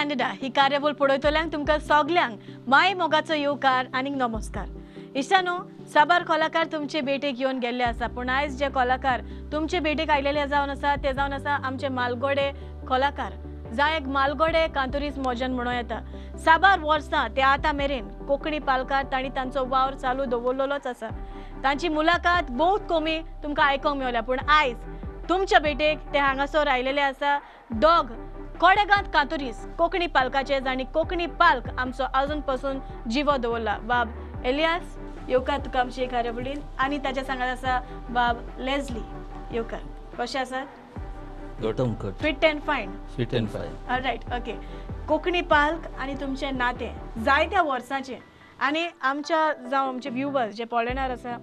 Canada 0.00 0.26
ही 0.42 0.48
कार्यावळ 0.56 0.92
पळयतल्यांक 0.98 1.52
तुमकां 1.52 1.78
सगळ्यांक 1.78 2.38
माय 2.68 2.92
मोगाचो 2.94 3.34
येवकार 3.34 3.86
आनी 3.94 4.10
नमस्कार. 4.10 4.68
इश्टानो 5.20 5.56
साबार 5.94 6.22
कलाकार 6.28 6.66
तुमचे 6.72 7.00
भेटेक 7.00 7.40
येवन 7.40 7.58
गेल्ले 7.62 7.84
आसा 7.84 8.06
पूण 8.14 8.28
आयज 8.28 8.56
जे 8.58 8.68
कलाकार 8.74 9.20
तुमचे 9.52 9.78
भेटेक 9.86 10.10
आयलेले 10.10 10.46
जावन 10.48 10.70
आसा 10.70 10.94
ते 11.04 11.12
जावन 11.12 11.32
आसा 11.32 11.56
आमचे 11.66 11.88
मालगोडे 11.88 12.50
कलाकार. 12.88 13.32
जाय 13.76 13.96
एक 13.96 14.06
मालगोडे 14.08 14.66
कांतुरीज 14.74 15.18
मोजन 15.18 15.52
म्हणून 15.54 15.74
येता. 15.74 16.00
साबार 16.44 16.78
वर्सां 16.82 17.26
ते 17.36 17.42
आतां 17.42 17.74
मेरेन 17.74 18.08
कोंकणी 18.26 18.58
पालकार 18.58 19.04
तांणी 19.12 19.28
तांचो 19.36 19.66
वावर 19.68 19.94
चालू 19.94 20.24
दवरलोच 20.24 20.86
आसा. 20.86 21.08
तांची 21.64 21.88
मुलाखत 21.88 22.50
बहुत 22.50 22.88
कमी 22.90 23.20
तुमकां 23.42 23.66
आयकोंक 23.66 23.98
मेवल्या 23.98 24.22
पूण 24.22 24.48
आयज 24.48 24.76
तुमच्या 25.28 25.58
भेटेक 25.58 26.12
ते 26.12 26.18
हांगासर 26.18 26.68
आयलेले 26.68 27.00
आसा. 27.00 27.38
डॉग 27.80 28.12
कोडेगांत 28.60 29.04
कातुरीस 29.12 29.58
कोंकणी 29.78 30.06
पालकाचे 30.14 30.58
जाणी 30.60 30.84
कोंकणी 30.94 31.26
पालक 31.38 31.68
आमचो 31.78 32.04
आजून 32.14 32.40
पासून 32.48 32.78
जिवो 33.10 33.36
दवरला. 33.36 33.76
बाब 33.88 34.08
एलियास 34.46 34.96
येवकार 35.28 35.58
तुका 35.64 35.80
आमचे 35.80 36.06
कार्यावळीन 36.06 36.58
आनी 36.78 36.98
ताच्या 37.04 37.24
सांगात 37.24 37.48
आसा 37.48 37.78
बाब 38.14 38.38
लेझली 38.58 39.00
येवकार. 39.52 39.80
कशें 40.18 40.40
आसात 40.40 40.66
fit 42.20 42.44
and 42.44 42.60
fine 42.66 42.92
fit 43.16 43.34
and 43.34 43.48
fine 43.48 44.02
right 44.04 44.32
okay 44.34 44.52
Konkani 45.08 45.40
पालक 45.50 45.86
आनी 46.00 46.14
तुमचें 46.20 46.52
नातें 46.56 47.22
जायत्या 47.24 47.62
वर्सांचें 47.62 48.16
आनी 48.66 48.86
आमच्या 49.00 49.52
जावं 49.70 49.88
आमचे 49.88 50.10
व्ह्युवर्स 50.10 50.54
जे 50.56 50.64
पळयणार 50.64 51.10
आसा 51.10 51.36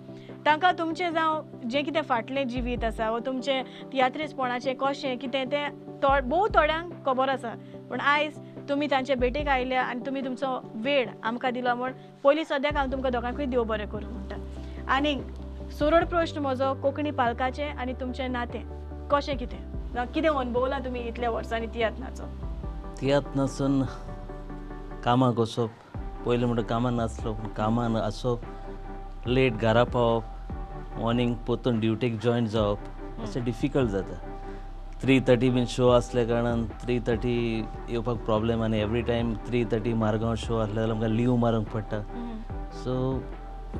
तांकां 0.47 0.71
तुमचें 0.79 1.13
जावं 1.13 1.67
जें 1.69 1.83
कितें 1.83 2.01
फाटलें 2.09 2.47
जिवीत 2.47 2.83
आसा 2.83 3.09
वा 3.11 3.17
तुमचें 3.25 3.63
तियात्रीसपणाचें 3.91 4.75
कशें 4.81 5.17
कितें 5.19 5.45
तें 5.51 5.69
तो 6.03 6.09
भोव 6.29 6.47
थोड्यांक 6.55 6.91
खबर 7.05 7.29
आसा. 7.29 7.49
पूण 7.89 7.99
आयज 7.99 8.37
तुमी 8.69 8.87
तांचे 8.91 9.15
भेटेक 9.23 9.47
आयल्या 9.47 9.83
आनी 9.83 10.05
तुमी 10.05 10.21
तुमचो 10.25 10.51
वेळ 10.83 11.09
आमकां 11.23 11.51
दिलो 11.53 11.73
म्हूण 11.75 11.91
पयलीं 12.23 12.43
सद्याक 12.49 12.77
हांव 12.77 12.91
तुमकां 12.91 13.11
दोगांकूय 13.11 13.45
देव 13.45 13.63
बरें 13.63 13.87
करूं 13.89 14.11
म्हणटा. 14.11 14.35
आनीक 14.95 15.71
सुरळ 15.79 16.03
प्रश्न 16.13 16.41
म्हजो 16.41 16.73
कोंकणी 16.81 17.11
पालकाचें 17.19 17.67
आनी 17.69 17.93
तुमचें 17.99 18.31
नातें 18.31 18.61
कशें 19.11 19.35
कितें? 19.37 19.59
जावं 19.93 20.11
कितें 20.15 20.29
अनुभवलां 20.29 20.79
तुमी 20.85 20.99
इतल्या 21.07 21.29
वर्सांनी 21.31 21.67
तियात्राचो 21.73 22.29
तियात 23.01 23.35
नासून 23.35 23.81
कामाक 25.03 25.39
वचप 25.39 26.23
पयलीं 26.25 26.47
म्हणटा 26.47 26.67
कामां 26.69 26.95
नासलो 26.95 27.33
पूण 27.33 27.53
कामान 27.57 27.95
आसप 27.95 29.27
लेट 29.27 29.53
घरा 29.59 29.83
पावप 29.83 30.35
मॉर्निंग 30.99 31.35
पोतून 31.47 31.79
ड्युटेक 31.79 32.19
जॉयन 32.23 32.45
जावप 32.47 33.21
अशें 33.23 33.43
डिफिकल्ट 33.45 33.89
जाता. 33.91 34.15
थ्री 35.01 35.19
थर्टी 35.27 35.49
बीन 35.49 35.65
शो 35.69 35.89
असल्या 35.91 36.25
कारणान 36.27 36.65
थ्री 36.83 36.99
थर्टी 37.07 37.65
येवपाक 37.89 38.17
प्रॉब्लेम 38.25 38.63
आनी 38.63 38.79
every 38.81 39.01
time 39.09 39.33
three 39.47 39.63
thirty 39.71 39.93
Margao 39.93 40.35
show 40.35 40.57
आसल्या 40.57 40.75
जाल्यार 40.75 40.95
आमकां 40.95 41.09
लीव 41.11 41.35
मारूंक 41.35 41.67
पडटा. 41.73 42.01
सो 42.83 43.19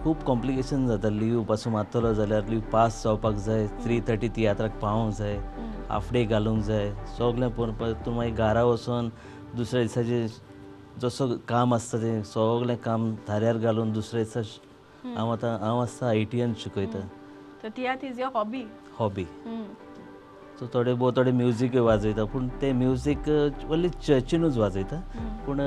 खूब 0.03 0.17
कॉम्प्लिकेशन 0.25 0.85
जाता 0.87 1.09
लीवपासून 1.09 1.73
मारतलो 1.73 2.13
जाल्यार 2.13 2.47
लीव 2.49 2.59
पास 2.71 3.01
जावपाक 3.03 3.35
जाय 3.45 3.65
थ्री 3.83 3.99
थर्टी 4.07 4.27
तियात्राक 4.35 4.79
पावोंक 4.81 5.13
जाय 5.17 5.37
हाफ 5.89 6.11
डे 6.13 6.23
घालूंक 6.25 6.63
जाय 6.63 6.91
सगलें 7.17 7.49
पळोवन 7.49 7.93
तूं 8.05 8.13
मागीर 8.15 8.33
घरा 8.35 8.63
वचून 8.63 9.09
दुसऱ्या 9.55 9.81
दिसाचें 9.81 10.99
जसो 11.01 11.27
काम 11.47 11.73
आसता 11.73 11.97
तें 12.01 12.23
सगलें 12.23 12.75
काम 12.85 13.13
थाऱ्यार 13.27 13.57
घालून 13.57 13.91
दुसऱ्या 13.93 14.23
दिसा 14.23 14.41
हांव 15.15 15.31
आतां 15.31 15.57
हांव 15.59 15.81
आसता 15.81 16.07
आय 16.07 16.23
टी 16.31 16.39
एन 16.41 16.53
शिकयता 16.63 16.99
is 18.07 18.19
your 18.19 18.29
hobby 18.33 18.63
hobby 18.99 19.25
so 20.59 20.65
थोडे 20.73 20.93
भोव 20.93 21.11
थोडे 21.15 21.31
म्युजीकूय 21.31 21.81
वाजयता 21.81 22.23
पूण 22.33 22.47
तें 22.61 22.71
म्युजीक 22.73 23.29
ओन्ली 23.71 23.89
चर्चीनूच 24.07 24.57
वाजयता 24.57 24.99
पूण 25.45 25.61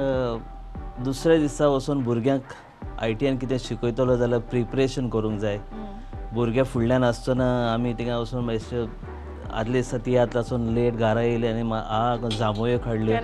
दुसऱ्या 1.04 1.38
दिसा 1.38 1.66
वचून 1.68 2.02
भुरग्यांक 2.04 2.52
आय 3.00 3.12
टी 3.14 3.26
एन 3.26 3.36
कितें 3.38 3.56
शिकयतलो 3.58 4.16
जाल्यार 4.16 4.40
प्रिपरेशन 4.50 5.08
करूंक 5.08 5.38
जाय. 5.40 5.58
भुरग्या 6.32 6.64
फुडल्यान 6.64 7.04
आसतना 7.04 7.46
आमी 7.72 7.92
थिंगा 7.98 8.18
वचून 8.18 8.44
मातशें 8.44 8.86
आदले 9.50 9.78
दिसा 9.78 9.98
तियात्र 10.06 10.38
आसून 10.38 10.68
लेट 10.74 10.94
घरा 10.94 11.22
येयले 11.22 11.48
आनी 11.48 11.70
आ 11.72 12.16
जांभयो 12.38 12.78
काडल्यो. 12.84 13.16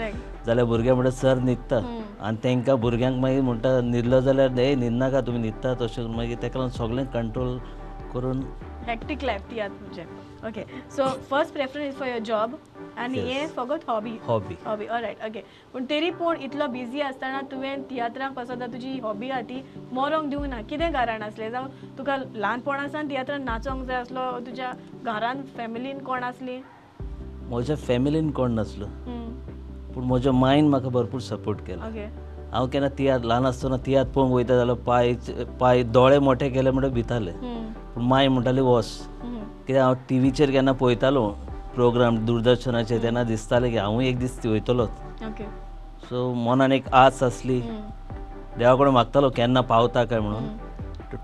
जाल्यार 0.46 0.66
भुरगे 0.66 0.92
म्हणटा 0.92 1.10
सर 1.10 1.38
न्हिदता 1.38 1.80
आनी 2.20 2.36
तांकां 2.44 2.74
भुरग्यांक 2.80 3.18
मागीर 3.20 3.40
म्हणटा 3.42 3.80
न्हिदलो 3.84 4.20
जाल्यार 4.20 4.50
हे 4.58 4.74
न्हिदनाका 4.74 5.20
तुमी 5.26 5.38
न्हिदतात 5.38 5.82
अशें 5.82 6.02
करून. 6.02 6.14
मागीर 6.16 6.36
ताका 6.42 6.58
लागून 6.58 6.70
सगळें 6.76 7.04
कंट्रोल 7.14 7.58
करून 8.14 8.42
हॅक्टीक 8.86 9.24
लायफ 9.24 9.50
तियात्र 9.50 9.80
म्हणजे 9.80 10.04
okay 10.48 10.62
so 10.96 11.08
first 11.30 11.52
preference 11.52 11.86
is 11.86 11.98
for 11.98 12.08
your 12.08 12.22
job 12.24 12.54
आनी. 12.98 13.18
हे 13.18 13.46
फकत 13.56 13.88
hobby 13.88 14.16
hobby 14.26 14.54
hobby 14.64 14.86
right 14.86 15.24
okay 15.26 15.40
पूण 15.72 15.84
तरी 15.90 16.10
पूण 16.18 16.36
इतलो 16.42 16.66
बिझी 16.72 17.00
आसतना 17.00 17.40
तुवें 17.50 17.82
तियात्रांकपासून 17.90 18.62
आतां 18.62 18.72
तुजी 18.72 18.98
हॉबी 19.02 19.30
आहा 19.30 19.40
ती 19.48 19.62
मरोंक 19.92 20.28
दिवंक 20.30 20.50
ना. 20.50 20.60
कितें 20.70 20.92
कारण 20.92 21.22
आसलें? 21.22 21.50
जावं 21.50 21.96
तुका 21.98 22.16
ल्हानपणासान 22.34 23.08
तियात्रान 23.10 23.42
नाचोंक 23.44 23.84
जाय 23.86 24.00
आसलो 24.00 24.30
तुज्या 24.46 24.72
घरान 25.04 25.42
फॅमिलीन 25.56 25.98
कोण 26.04 26.22
आसली? 26.22 26.58
म्हज्या 27.48 27.76
फॅमिलीन 27.76 28.30
कोण 28.30 28.52
नासलो 28.54 28.86
पूण 29.96 30.04
म्हज्या 30.04 30.32
मायन 30.32 30.66
म्हाका 30.68 30.88
भरपूर 30.92 31.20
सपोर्ट 31.20 31.60
केलो. 31.66 31.80
हांव 32.52 32.66
केन्ना 32.72 32.88
तियात्र 32.98 33.26
ल्हान 33.26 33.46
आसतना 33.46 33.76
तियात्र 33.86 34.12
पळोवंक 34.12 34.34
वयता 34.34 34.56
जाल्यार 34.56 34.76
पांय 34.86 35.12
पांय 35.60 35.82
दोळे 35.82 36.18
मोठे 36.18 36.48
केले 36.50 36.70
म्हणटा 36.70 36.88
भिताले. 36.94 37.32
पूण 37.94 38.04
माय 38.04 38.28
म्हणटाली 38.28 38.60
वच 38.60 38.86
कित्याक 39.66 39.82
हांव 39.82 39.94
टिवीचेर 40.08 40.50
केन्ना 40.50 40.72
पळयतालो 40.72 41.26
प्रोग्राम 41.74 42.18
दूरदर्शनाचेर 42.26 43.02
तेन्ना 43.02 43.22
दिसतालें 43.24 43.70
की 43.70 43.76
हांवूय 43.76 44.08
एक 44.08 44.18
दीस 44.18 44.38
वयतलोच 44.44 44.90
सो 46.08 46.32
मनान 46.44 46.72
एक 46.72 46.92
आस 46.94 47.22
आसली 47.22 47.60
देवा 47.60 48.74
कडेन 48.74 48.92
मागतालो 48.94 49.30
केन्ना 49.36 49.60
पावता 49.60 50.04
काय 50.04 50.20
म्हणून? 50.20 50.44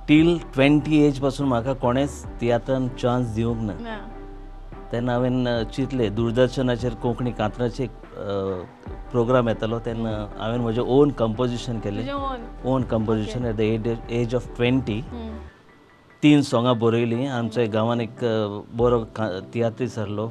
टील 0.09 0.37
ट्वेंटी 0.55 1.03
एजपासून 1.07 1.49
म्हाका 1.49 1.73
कोणेंच 1.83 2.25
तियात्रान 2.41 2.89
चान्स 3.03 3.35
दिवंक 3.35 3.71
ना 3.81 3.99
तेन्ना 4.93 5.13
हांवें 5.13 5.65
चिंतलें 5.75 6.15
दूरदर्शनाचेर 6.15 6.95
कोंकणी 7.03 7.31
कांतराचे 7.33 7.87
प्रोग्राम 8.17 9.49
येतालो 9.49 9.79
तेन्ना 9.87 10.11
हांवें 10.39 10.59
म्हजें 10.59 10.83
ओन 10.83 11.11
कंपोजिशन 11.19 11.79
केलें. 11.81 12.05
Own 12.65 12.83
composition 12.91 13.45
at 13.47 13.83
the 13.83 13.97
age 14.21 14.35
of 14.35 14.47
twenty 14.57 15.01
तीन 16.23 16.43
सोंगां 16.43 16.79
बरयलीं 16.79 17.27
आमच्या 17.29 17.65
गांवान 17.73 18.01
एक 18.01 18.25
अ, 18.25 18.61
बरो 18.79 19.05
तियात्रीस 19.55 19.99
आहलो 19.99 20.31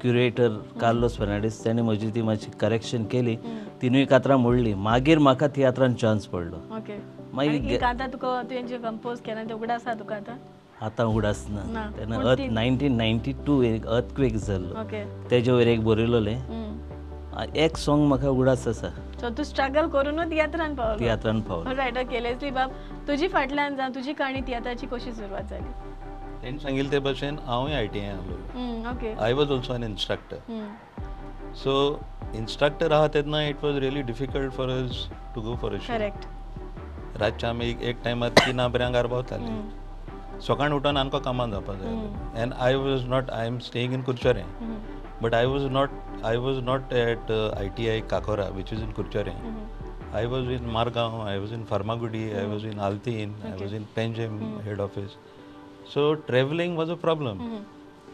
क्युरेटर 0.00 0.56
कार्लोस 0.80 1.16
फेर्नांडीस 1.18 1.64
ताणें 1.64 1.82
म्हजी 1.82 2.10
ती 2.14 2.22
मातशी 2.22 2.50
करेक्शन 2.60 3.04
केली. 3.10 3.36
तिनूय 3.82 4.04
कातरां 4.04 4.38
मोडलीं. 4.38 4.74
मागीर 4.74 5.18
म्हाका 5.18 5.46
तियात्रान 5.56 5.94
चान्स 5.94 6.26
पडलो. 6.32 6.56
मागीर 7.34 7.76
तुका 8.12 8.42
तुवें 8.42 8.66
जे 8.66 8.78
कंपोज 8.78 9.20
केला 9.26 9.44
ते 9.44 9.54
उगडास 9.54 9.86
आसा 9.86 9.98
तुका 9.98 10.16
आतां? 10.16 10.36
आतां 10.82 11.06
उगडासना 11.06 11.62
ना. 11.72 11.86
तेन्ना 11.96 12.16
अर्थ 12.30 12.40
नायन्टीन 12.52 12.96
नायन्टी 12.96 13.32
टू 13.46 13.62
एक 13.62 13.86
अर्थक्वेक 13.86 14.36
जाल्लो 14.46 14.84
तेजे 15.30 15.52
वयर 15.52 15.68
एक 15.68 15.84
बरयलोलें 15.84 16.38
एक 17.56 17.76
सॉंग 17.76 18.06
म्हाका 18.08 18.28
उगडास 18.28 18.66
आसा 18.68 18.88
सो 19.20 19.30
तूं 19.36 19.44
स्ट्रगल 19.44 19.88
करूनच 19.90 20.30
तियात्रान 20.30 20.74
पावलो 20.74 20.98
तियात्रान 20.98 21.40
पावलो 21.48 21.74
रायट 21.76 21.98
ओके 21.98 22.22
लेस्ली 22.22 22.50
बाब 22.50 22.72
तुजी 23.08 23.28
फाटल्यान 23.28 23.76
जावं 23.76 23.94
तुजी 23.94 24.12
काणी 24.20 24.40
तियात्राची 24.46 24.86
कशी 24.92 25.12
सुरवात 25.12 25.50
जाली 25.50 25.72
तेणी 26.42 26.58
सांगिल्ले 26.58 26.92
ते 26.92 26.98
भशेन 27.04 27.38
हांवूय 27.46 27.74
आय 27.74 27.86
टी 27.86 28.00
आय 28.00 28.10
आहलो 28.10 28.90
okay 28.90 29.14
I 29.24 29.32
was 29.32 29.50
also 29.52 29.74
an 29.74 29.84
instructor 29.84 30.36
so 31.62 31.74
instructor 32.34 32.92
आहा 32.92 33.06
तेन्ना 33.14 33.42
it 33.48 33.64
was 33.64 33.76
really 33.84 34.02
difficult 34.12 34.52
for 34.52 34.70
us 34.70 35.08
to 35.34 35.40
go 35.42 35.56
for 35.62 35.74
a 35.74 35.78
show 35.78 35.92
correct 35.92 36.26
रातचे 37.20 37.46
आमी 37.46 37.70
एक 37.70 37.82
एक 37.82 37.96
टायमार 38.04 38.30
तिनां 38.38 38.70
बऱ्यांक 38.72 38.96
रावताले 38.96 39.58
सकाळीं 40.46 40.74
उठोन 40.74 40.96
आमकां 40.96 41.20
कामाक 41.20 41.50
जावपाक 41.50 41.76
जाय 41.76 42.42
and 42.42 42.54
I 42.58 42.74
was 42.76 43.04
not 43.08 43.30
I 43.30 43.46
am 43.46 43.58
staying 43.58 43.94
in 43.94 44.02
Curchorem 44.02 44.44
but 45.22 45.34
I 45.34 45.46
was 45.46 45.62
not 45.72 45.90
I 46.24 46.36
was 46.36 46.58
not 46.64 46.92
at 46.92 47.30
I 47.32 47.68
T 47.76 47.88
I 47.88 48.00
Cacora 48.10 48.44
which 48.48 48.72
is 48.72 48.82
in 48.82 48.92
Curchorem 48.92 49.32
I 50.14 50.26
was 50.26 50.50
in 50.50 50.66
Margao 50.70 51.20
I 51.20 51.38
was 51.38 51.52
in 51.52 51.64
Farmagudi 51.64 52.30
I 52.32 52.46
was 52.46 52.64
in 52.66 52.80
Altinho 52.80 53.34
I 53.44 53.56
was 53.60 53.74
in 53.74 53.84
Panjim 53.96 54.38
head 54.64 54.80
office 54.80 55.10
so 55.94 56.12
travelling 56.26 56.76
was 56.78 56.90
a 56.90 56.94
problem 56.94 57.38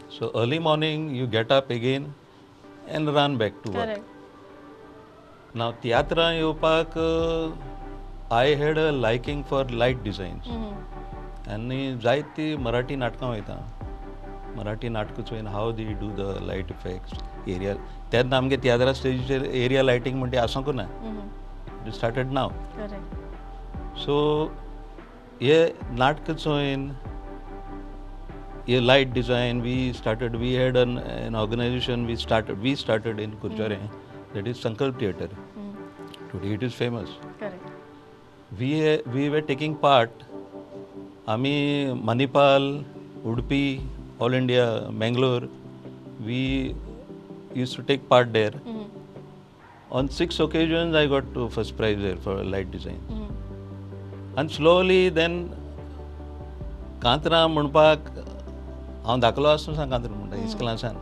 so 0.09 0.27
early 0.41 0.59
morning 0.59 1.15
you 1.17 1.27
get 1.27 1.51
up 1.51 1.71
again 1.71 2.11
and 2.89 3.09
run 3.09 3.37
back 3.37 3.61
to 3.65 3.71
work 3.71 4.05
now 5.55 5.71
तियात्रां 5.83 6.33
येवपाक 6.33 6.97
I 8.33 8.53
had 8.53 8.79
a 8.79 8.89
liking 8.91 9.43
for 9.43 9.69
light 9.69 10.03
designs 10.03 10.47
आनी 11.49 11.97
जायती 11.97 12.55
मराठी 12.55 12.95
नाटकां 12.95 13.29
वयता 13.29 13.55
मराठी 14.57 14.89
नाटक 14.89 15.21
चोन 15.21 15.47
how 15.47 15.71
they 15.79 15.85
do 16.01 16.09
the 16.19 16.37
light 16.47 16.71
effect 16.71 17.49
aerial 17.49 17.77
तेनालीरा 18.11 18.93
stage 18.93 19.31
area 19.31 19.81
lighting 19.81 20.35
आसों 20.37 20.61
को 20.63 20.71
ना. 20.71 20.87
You 21.85 21.91
started 21.93 22.31
now 22.31 22.49
so 24.05 24.15
हे 25.41 25.57
नाटक 25.99 26.31
चोन 26.35 26.91
ये 28.69 28.79
light 28.79 29.11
design 29.13 29.61
we 29.61 29.75
started 29.93 30.35
we 30.35 30.53
had 30.55 30.77
an 30.77 30.97
an 31.07 31.35
organisation 31.35 32.05
we 32.05 32.15
started 32.17 32.57
we 32.61 32.75
started 32.75 33.19
in 33.19 33.31
Curchorem 33.41 33.75
that 34.33 34.47
is 34.47 34.55
Sankalp 34.63 35.01
theatre 35.01 35.35
today 36.31 36.53
it 36.53 36.63
is 36.63 36.71
famous 36.71 37.17
we 38.59 38.71
we 39.07 39.29
we 39.29 39.41
taking 39.51 39.75
part 39.83 40.23
आमी 41.29 41.55
Manipal 42.05 42.63
Udupi 43.25 43.63
all 44.21 44.33
India 44.35 44.65
Mangalore 44.99 45.43
we 46.25 46.43
use 47.57 47.75
to 47.77 47.83
take 47.87 48.07
part 48.09 48.27
there 48.27 48.55
on 49.99 50.07
six 50.17 50.39
occasions 50.41 50.95
I 50.95 51.07
got 51.07 51.33
two 51.33 51.47
first 51.55 51.75
prize 51.77 51.99
there 52.01 52.17
for 52.25 52.43
light 52.43 52.71
design 52.71 54.35
आनी 54.37 54.53
slowly 54.53 55.09
then 55.09 55.43
कांतरां 57.03 57.47
म्हणपाक 57.49 58.09
हांव 59.05 59.19
धाकलो 59.21 59.47
आसतना 59.47 59.75
सावन 59.75 59.89
कांतरां 59.89 60.17
म्हणटा 60.17 60.43
इस्कलासान 60.45 60.95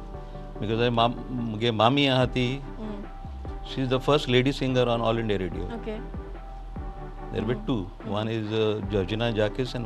because 0.59 0.87
ma'am 0.93 1.13
मुगे 1.29 1.71
मामी 1.71 2.07
आहा 2.07 2.25
ती 2.35 2.47
she 3.73 3.81
is 3.81 3.89
the 3.93 3.99
first 4.05 4.29
lady 4.29 4.51
singer 4.53 4.87
on 4.87 5.01
All 5.01 5.19
India 5.19 5.39
Radio 5.39 5.63
okay 5.75 5.97
There 7.33 7.43
were 7.43 7.55
two. 7.67 7.85
One 8.05 8.29
is 8.29 8.49
uh, 8.53 8.81
Georgina 8.89 9.33
Jacques 9.33 9.73
and 9.75 9.85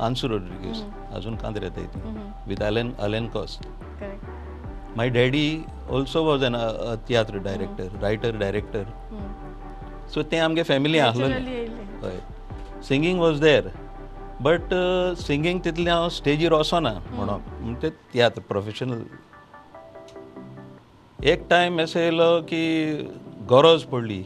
Ansu 0.00 0.28
Rodriguez. 0.28 0.82
अजून 1.14 1.36
कांत 1.36 1.58
रहता 1.58 1.80
थी 1.80 2.00
with 2.48 2.62
Alan 2.62 2.88
Alan 3.06 3.26
Cost. 3.36 3.66
Correct 4.00 4.32
My 4.98 5.08
daddy 5.08 5.66
also 5.90 6.20
was 6.24 6.42
an, 6.42 6.54
uh, 6.54 6.90
a 6.90 6.96
theatre 7.08 7.38
director, 7.44 7.86
writer, 8.02 8.30
director. 8.42 8.82
So 10.14 10.22
ते 10.30 10.38
आमगे 10.38 10.62
family 10.62 10.98
येयलें. 10.98 11.66
हय. 12.02 12.18
Singing 12.88 13.20
was 13.20 13.40
there 13.40 13.68
but 14.40 14.74
singing 15.18 15.60
तितलें 15.64 15.92
हांव 15.92 16.08
स्टेजीर 16.08 16.52
वचोना 16.52 16.92
म्हणोन 17.10 17.40
म्हणजे 17.60 17.90
तियात्र 17.90 18.40
प्रोफेशनल 18.48 19.02
एक 21.22 21.46
टायम 21.50 21.80
असो 21.80 21.98
येयलो 21.98 22.40
की 22.42 22.94
गरज 23.50 23.82
पडली. 23.82 24.22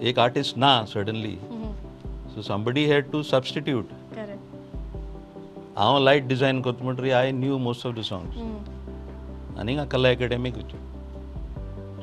एक 0.00 0.18
आर्टिस्ट 0.18 0.58
ना 0.58 0.84
suddenly 0.86 1.36
so 2.36 2.42
somebody 2.42 2.84
had 2.86 3.04
to 3.10 3.22
substitute 3.22 3.84
correct 4.14 5.78
हांव 5.78 5.98
लायट 5.98 6.26
डिझायन 6.28 6.60
करता 6.62 6.84
म्हणटरी 6.84 7.10
I 7.10 7.30
knew 7.32 7.58
most 7.58 7.86
of 7.86 7.94
the 7.94 8.00
songs 8.04 9.58
आनी 9.60 9.76
Kala 9.90 10.08
academic 10.10 10.54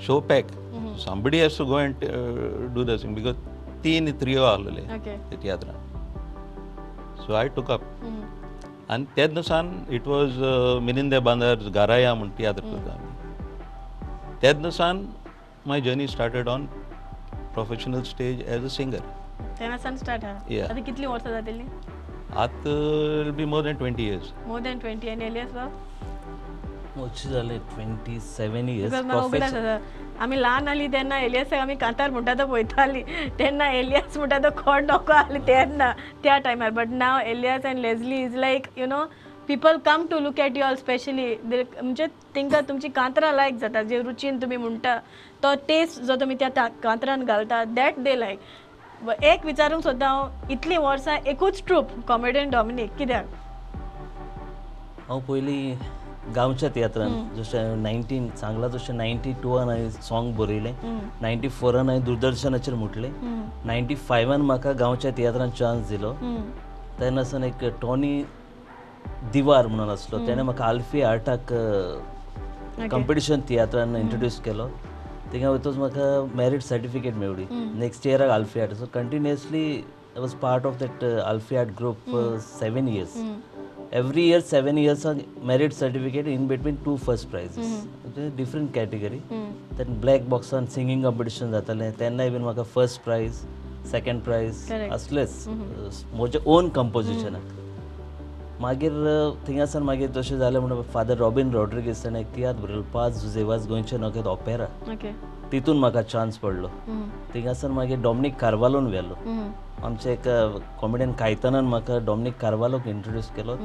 show 0.06 0.19
pack 0.30 0.51
somebody 1.06 1.41
has 1.41 1.57
to 1.57 1.65
go 1.65 1.75
and 1.77 2.06
do 2.75 2.83
the 2.83 2.97
sing 3.01 3.15
because 3.15 3.35
तीन 3.83 4.12
त्रियो 4.21 4.44
आहलोले 4.44 4.81
ओके 4.95 5.18
ते 5.31 5.41
तियात्रान 5.44 5.81
सो 7.25 7.33
आय 7.33 7.47
टूक 7.56 7.71
अप 7.71 7.81
आनी 8.91 9.06
तेच 9.15 9.33
दिसान 9.33 9.74
इट 9.95 10.07
वॉज 10.07 10.44
मिनिंदे 10.83 11.19
बांदार 11.29 11.69
गाराया 11.75 12.13
म्हण 12.15 12.29
तियात्र 12.38 12.63
करता 12.63 12.94
आमी 12.94 14.39
तेच 14.41 14.56
दिसान 14.63 15.07
my 15.68 15.81
journey 15.81 16.07
started 16.07 16.47
on 16.50 16.65
professional 17.53 18.01
stage 18.06 18.41
as 18.47 18.65
a 18.65 18.77
singer 18.77 19.21
तेन्नासान 19.59 19.97
start 19.97 20.25
हा 20.25 20.33
Yeah. 20.50 20.69
आता 20.71 20.81
कितली 20.81 21.06
वर्सां 21.06 21.31
जातली 21.31 21.63
आत 22.38 22.68
be 23.38 23.45
more 23.45 23.63
than 23.63 23.75
twenty 23.77 24.07
years 24.07 24.33
more 24.47 24.59
than 24.62 24.80
twenty 24.80 25.09
आनी 25.09 25.25
एलियस 25.25 25.51
बाब 25.53 25.81
मोची 26.97 27.30
जाले 27.30 27.57
ट्वेंटी 27.74 28.19
सेवन 28.19 28.69
इयर्स 28.69 28.91
बिकॉज 28.94 29.33
म्हाका 29.33 29.45
आसा 29.45 29.77
आमी 30.24 30.35
ल्हान 30.39 30.68
आली 30.68 30.88
तेन्ना 30.94 31.18
एलियसाक 31.19 31.59
आमी 31.59 31.75
कांतार 31.75 32.09
म्हणटा 32.09 32.33
तो 32.39 32.45
पळयताली 32.47 33.01
तेन्ना 33.39 33.69
एलियस 33.74 34.18
म्हणटा 34.18 34.38
तो 34.44 34.50
खोड 34.57 34.91
नको 34.91 35.13
आहली 35.13 35.39
तेन्ना 35.47 35.91
त्या 36.24 36.38
टायमार 36.38 36.69
but 36.79 36.89
now 36.91 37.19
Elias 37.19 37.65
and 37.65 37.79
Leslie 37.79 38.21
is 38.24 38.36
like 38.36 38.68
you 38.77 38.86
know 38.88 39.03
people 39.47 39.77
come 39.86 40.06
to 40.12 40.19
look 40.19 40.39
at 40.39 40.57
you 40.57 40.63
all 40.63 40.75
specially 40.75 41.25
म्हणजे 41.45 42.06
तांकां 42.36 42.62
तुमची 42.68 42.89
कांतरां 42.95 43.33
लायक 43.36 43.56
जाता 43.59 43.81
जे 43.83 44.01
रुचीन 44.01 44.41
तुमी 44.41 44.57
म्हणटा 44.57 44.97
तो 45.44 45.53
टेस्ट 45.68 46.01
जो 46.01 46.15
तुमी 46.21 46.36
त्या 46.39 46.68
कांतरान 46.83 47.24
घालता 47.24 47.63
दॅट 47.63 48.00
दे 48.03 48.19
लायक 48.19 48.39
एक 49.03 49.45
विचारूंक 49.45 49.83
सोदता 49.83 50.07
हांव 50.07 50.51
इतलीं 50.51 50.77
वर्सां 50.77 51.15
एकूच 51.27 51.61
ट्रूप 51.67 51.88
कॉमेडियन 52.07 52.50
डॉमिनीक 52.50 52.95
कित्याक 52.97 53.25
हांव 55.07 55.19
पयलीं 55.27 55.75
गांवच्या 56.35 56.69
तियात्रान 56.75 57.13
जशें 57.35 57.81
नायन्टीन 57.83 58.29
सांगला 58.39 58.67
तशें 58.75 58.94
नायन्टी 58.97 59.31
टुवान 59.44 59.69
हांवें 59.69 59.89
सॉंग 60.01 60.33
बरयलें 60.35 60.73
नायन्टी 61.21 61.50
फोरान 61.50 61.89
हांवें 61.89 62.05
दूरदर्शनाचेर 62.05 62.73
म्हटलें 62.73 63.09
नायन्टी 63.65 63.95
फायवान 64.09 64.41
म्हाका 64.41 64.71
गांवच्या 64.79 65.11
तियात्रान 65.17 65.50
चान्स 65.59 65.89
दिलो. 65.89 66.13
तेन्नासान 67.00 67.44
एक 67.44 67.63
टॉनी 67.81 68.23
दिवार 69.33 69.67
म्हणून 69.67 69.89
आसलो 69.89 70.25
तेणें 70.27 70.44
म्हाका 70.44 70.65
आल्फी 70.65 71.01
आर्टाक 71.01 71.53
कॉम्पिटिशन 72.91 73.39
तियात्रान 73.50 73.95
इंट्रोड्यूस 73.95 74.39
केलो. 74.41 74.67
थिंगा 75.33 75.50
वयतूच 75.51 75.77
म्हाका 75.77 76.35
मॅरीट 76.35 76.62
सर्टिफिकेट 76.62 77.15
मेवली 77.15 77.45
next 77.80 78.07
इयराक 78.07 78.30
Alfie 78.30 78.59
art 78.59 78.74
so 78.80 78.85
continuously 78.94 79.65
I 80.15 80.19
was 80.21 80.33
part 80.41 80.65
of 80.65 80.80
that 80.80 81.03
Alfie 81.03 81.56
art 81.56 81.69
group 81.80 82.15
seven 82.41 82.88
years 82.88 83.18
every 83.94 84.27
year 84.27 84.39
seven 84.41 84.77
इयर्साक 84.77 85.18
merit 85.45 85.74
certificate 85.74 86.27
in 86.27 86.47
between 86.47 86.75
two 86.85 86.95
first 86.97 87.30
prizes 87.30 87.83
different 88.38 88.74
category 88.75 89.19
तेन्ना 89.77 90.00
black 90.01 90.30
बॉक्सान 90.30 90.65
singing 90.75 91.03
competition 91.03 91.51
जातालें. 91.51 91.91
तेन्नाय 92.00 92.29
bin 92.29 92.41
म्हाका 92.41 92.63
first 92.75 93.03
prize 93.03 93.33
second 93.91 94.21
prize. 94.24 94.71
असलेच 94.91 95.45
म्हजे 96.13 96.39
on 96.45 96.69
कंपोजिशनाक 96.69 97.62
मागीर 98.61 98.94
थिंगासान 99.47 99.83
मागीर 99.83 100.09
तशें 100.15 100.38
जालें 100.39 100.59
म्हणून 100.59 100.81
फादर 100.94 101.17
रॉबिन 101.17 101.51
रॉड्रिगीस 101.53 102.03
ताणें 102.03 102.19
एक 102.19 102.27
तियात्र 102.35 102.61
बरयलो 102.61 102.81
पांच 102.94 103.13
जुजेवाज 103.21 103.67
गोंयचे 103.67 103.97
नखेत 103.97 104.27
ऑपेरा 104.27 104.65
ओके. 104.91 105.11
तितून 105.51 105.77
म्हाका 105.79 106.01
चान्स 106.01 106.38
पडलो. 106.38 106.67
थिंगासान 107.33 107.71
मागीर 107.71 108.00
डॉमिनीक 108.01 108.35
कार्वालोन 108.39 108.88
व्हेलो. 108.88 109.15
आमचे 109.83 110.11
एक 110.11 110.27
कॉमेडियन 110.81 111.11
कायतानान 111.19 111.65
म्हाका 111.65 111.97
डॉमिनीक 112.05 112.38
कार्वालोक 112.41 112.88
इंट्रोड्यूस 112.88 113.29
केलो. 113.35 113.55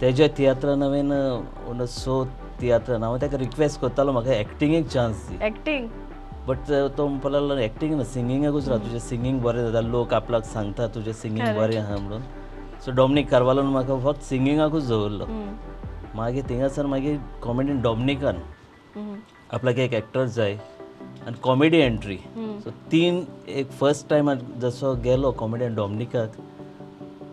तेज्या 0.00 0.28
तियात्रान 0.38 0.82
हांवें 0.82 1.86
सो 1.86 2.24
तियात्रान 2.60 3.02
हांव 3.02 3.16
ताका 3.18 3.36
रिक्वेस्ट 3.38 3.80
करतालो 3.80 4.12
म्हाका 4.12 4.32
एक्टिंगेक 4.34 4.88
चान्स 4.88 5.28
दी. 5.28 5.38
एक्टींग? 5.46 5.88
बट 6.48 6.70
तो 6.96 7.06
म्हणपाक 7.06 7.32
लागलो 7.32 7.56
एक्टिंग 7.58 7.94
ना 7.96 8.04
सिंगिंगाकूच 8.04 8.68
राव 8.68 8.78
तुजें 8.78 8.98
सिंगींग 8.98 9.40
बरें 9.42 9.62
जाता 9.62 9.80
लोक 9.88 10.14
आपल्याक 10.14 10.44
सांगता 10.44 10.86
तुजें 10.94 11.12
सिंगींग 11.12 11.56
बरें 11.56 11.76
आहा 11.78 11.96
म्हणून. 11.96 12.22
सो 12.84 12.92
डॉमिनीक 12.96 13.28
कार्वालोन 13.30 13.66
म्हाका 13.72 13.96
फक्त 14.04 14.22
सिंगिंगाकूच 14.24 14.84
दवरलो 14.88 15.24
मागीर 16.16 16.44
थिंगासर 16.50 16.86
मागीर 16.92 17.16
कॉमेडीन 17.42 17.80
डॉमिनिकान 17.82 18.36
आपल्याक 19.54 19.78
एक 19.78 19.94
एक्टर 19.94 20.26
जाय 20.36 20.52
आनी 21.26 21.40
कॉमेडी 21.42 21.78
एंट्री 21.78 22.16
सो 22.64 22.70
तीन 22.92 23.22
एक 23.60 23.70
फर्स्ट 23.80 24.08
टायम 24.10 24.30
जसो 24.62 24.94
गेलो 25.04 25.32
कॉमेडियन 25.42 25.74
डॉमिनिकाक 25.74 26.38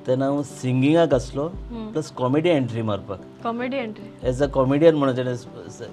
तेन्ना 0.08 0.26
हांव 0.26 0.42
सिंगिंगाक 0.44 1.14
आसलो 1.14 1.48
प्लस 1.94 2.12
कॉमेडी 2.18 2.50
एंट्री 2.50 2.82
मारपाक 2.90 3.22
comedy 3.44 3.78
entry 3.78 4.10
as 4.30 4.44
a 4.44 4.48
comedian 4.54 4.96
म्हणून 4.96 5.18
तेणें 5.18 5.34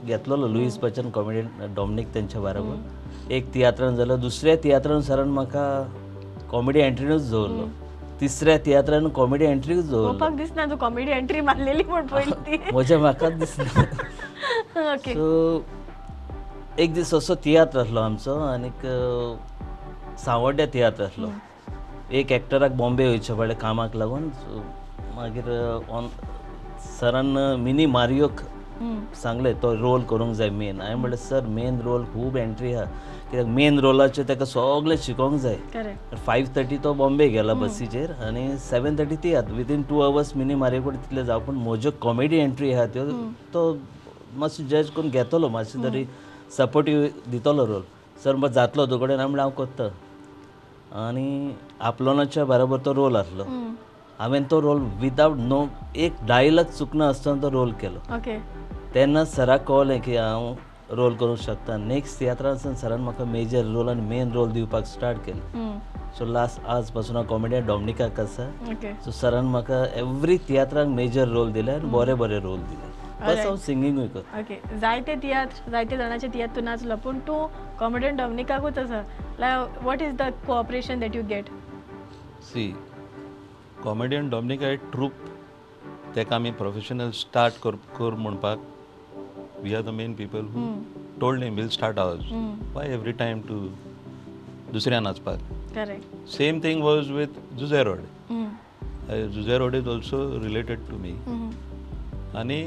घेतलेलो 0.06 0.46
लुईस 0.48 0.78
बच्चन 0.82 1.10
कॉमेडियन 1.10 1.74
डॉमिनीक 1.76 2.14
तेंच्या 2.14 2.40
बरोबर। 2.40 3.32
एक 3.32 3.54
तियात्रान 3.54 3.96
जालो 3.96 4.16
दुसऱ्या 4.26 4.56
तियात्रान 4.64 5.00
सरान 5.00 5.28
म्हाका 5.38 5.66
कॉमेडी 6.50 6.80
एंट्रीनूच 6.80 7.30
दवरलो 7.30 7.68
तिसऱ्या 8.20 8.56
तियात्रान 8.66 9.08
कॉमेडी 9.14 9.44
एंट्रीच 9.44 9.78
दवरलो 9.90 10.02
पळोवपाक 10.08 10.36
दिसना 10.36 10.64
तूं 10.70 10.76
कॉमेडी 10.76 11.10
एंट्री 11.12 11.40
मारलेली 11.48 11.82
म्हण 11.88 12.06
पयली 12.06 12.32
ती. 12.46 12.56
म्हज्या 12.72 12.98
म्हाकाच 12.98 13.38
दिसना 13.38 13.82
ओके 14.92 15.14
सो 15.14 15.62
एक 16.82 16.94
दीस 16.94 17.12
असो 17.14 17.34
तियात्र 17.44 17.80
आसलो 17.80 18.00
आमचो 18.00 18.38
आनीक 18.48 18.86
सावड्ड्या 20.24 20.66
तियात्र 20.72 21.04
आसलो 21.04 21.28
एक 22.18 22.32
एक्टराक 22.32 22.72
बॉम्बे 22.76 23.06
वयचे 23.08 23.34
पडलें 23.34 23.54
कामाक 23.60 23.96
लागून 23.96 24.28
सो 24.40 24.62
मागीर 25.16 25.50
ऑन 25.96 26.08
सरान 27.00 27.36
मिनी 27.60 27.86
मारियोक 27.86 28.40
सांगलें 29.22 29.54
तो 29.62 29.72
रोल 29.78 30.02
करूंक 30.10 30.34
जाय 30.36 30.50
मेन 30.50 30.80
हांवें 30.80 30.94
म्हणलें 30.94 31.16
सर 31.16 31.46
मेन 31.56 31.80
रोल 31.84 32.04
खूब 32.14 32.36
एंट्री 32.36 32.72
आहा 32.74 32.84
कित्याक 32.84 33.46
मेन 33.46 33.78
रोलाचें 33.80 34.22
ताका 34.28 34.44
सगळें 34.44 34.96
शिकोवंक 35.02 35.40
जाय. 35.40 35.94
फायव 36.26 36.46
थर्टी 36.56 36.76
तो 36.84 36.92
बॉम्बे 36.94 37.28
गेला 37.28 37.54
बसीचेर 37.54 38.10
आनी 38.26 38.46
seven 38.60 38.98
thirty 38.98 39.16
tiatr 39.22 39.52
within 39.54 39.82
two 39.88 40.00
hours 40.00 40.36
Mini 40.36 40.54
Mario 40.54 40.82
कडेन 40.82 41.00
तितले 41.02 41.24
जावं. 41.24 41.44
पूण 41.44 41.54
म्हज्यो 41.64 41.90
कॉमेडी 42.02 42.38
एंट्री 42.38 42.72
आहा 42.72 42.86
त्यो 42.94 43.04
तो 43.54 43.76
मातशें 44.36 44.68
जज 44.68 44.90
करून 44.96 45.10
घेतलो 45.10 45.48
मातशें 45.48 45.82
तरी 45.82 46.04
सपोर्टीव 46.56 47.06
दितलो 47.30 47.66
रोल 47.66 47.82
सर 48.24 48.36
म्हाका 48.36 48.54
जातलो 48.54 48.86
तुजे 48.86 49.04
कडेन 49.04 49.18
हांव 49.18 49.28
म्हणलें 49.28 49.42
हांव 49.42 49.64
करता. 49.64 49.88
आनी 51.06 51.54
आपलोनाच्या 51.80 52.44
बरोबर 52.44 52.78
तो 52.84 52.94
रोल 52.94 53.16
आसलो. 53.16 53.44
हांवें 54.18 54.44
तो 54.48 54.60
रोल 54.60 54.80
विदावट 55.00 55.38
नो 55.38 55.66
एक 55.96 56.16
डायलॉग 56.26 56.66
चुकना 56.68 57.08
आसतना 57.08 57.42
तो 57.42 57.50
रोल 57.50 57.72
केलो. 57.80 58.00
ओके 58.16 58.38
तेन्ना 58.94 59.24
सराक 59.24 59.64
कळ्ळें 59.68 60.00
की 60.02 60.16
हांव 60.16 60.54
रोल 60.96 61.14
करूंक 61.16 61.38
शकता. 61.38 61.76
नेक्स्ट 61.76 62.18
तियात्रांसून 62.20 62.74
सरान 62.74 63.00
म्हाका 63.00 63.24
मेजर 63.24 63.64
रोल 63.74 63.88
आनी 63.88 64.00
मेन 64.08 64.32
रोल 64.32 64.50
दिवपाक 64.52 64.84
स्टार्ट 64.86 65.18
केलो. 65.26 65.64
सो 66.18 66.24
लास्ट 66.24 66.66
आज 66.66 66.90
पासून 66.90 67.16
हांव 67.16 67.26
कॉमेडियन 67.28 67.66
डॉमिनिकाक 67.66 68.20
आसा 68.20 68.48
ओके 68.70 68.92
सो 69.04 69.10
सरान 69.10 69.44
म्हाका 69.44 69.84
एवरी 70.00 70.36
तियात्राक 70.48 70.86
मेजर 70.88 71.28
रोल 71.28 71.52
दिले 71.52 71.72
आनी 71.72 71.90
बरे 71.90 72.14
बरे 72.14 72.38
रोल 72.40 72.58
दिले. 72.60 72.92
बस. 73.20 73.38
हांव 73.38 73.56
सिंगींगूय 73.56 74.06
करता. 74.14 74.38
ओके 74.40 74.78
जायते 74.80 75.14
तियात्र 75.22 75.70
जायते 75.70 75.96
जाणांचे 75.96 76.28
तियात्र 76.28 76.56
तूं 76.56 76.64
नाचलो 76.64 76.96
पूण 77.04 77.18
तूं 77.26 77.46
कॉमेडियन 77.78 78.16
डॉमिनिकाकूच 78.16 78.78
आसा 78.78 79.02
like 79.40 79.82
what 79.84 80.02
is 80.02 80.16
the 80.16 80.32
cooperation 80.46 81.00
that 81.00 81.16
you 81.16 81.22
get 81.28 81.48
see 82.52 82.74
comedian 83.84 84.28
Dominic 84.30 84.62
I 84.64 84.76
troupe. 84.92 85.12
तेका 86.14 86.36
आमी 86.36 86.50
प्रोफेशनल 86.58 87.10
स्टार्ट 87.14 87.54
कर 87.62 87.74
कर 87.96 88.14
म्हणपाक. 88.24 88.58
We 89.62 89.74
are 89.74 89.82
the 89.82 89.88
main 89.98 90.14
people 90.14 90.46
who 90.54 90.62
told 91.20 91.42
him 91.42 91.54
will 91.56 91.68
start 91.76 91.98
ours 91.98 92.32
why 92.74 92.92
every 92.94 93.12
time 93.20 93.40
to 93.48 93.58
दुसऱ्या 94.72 95.00
नाचपाक? 95.00 95.38
Same 96.36 96.60
thing 96.64 96.82
was 96.82 97.10
with 97.10 97.40
जुझेरोड 97.58 98.00
जुझेरोड 99.34 99.74
is 99.74 99.88
also 99.88 100.18
related 100.42 100.88
to 100.90 100.98
me 100.98 101.12
आनी 102.38 102.62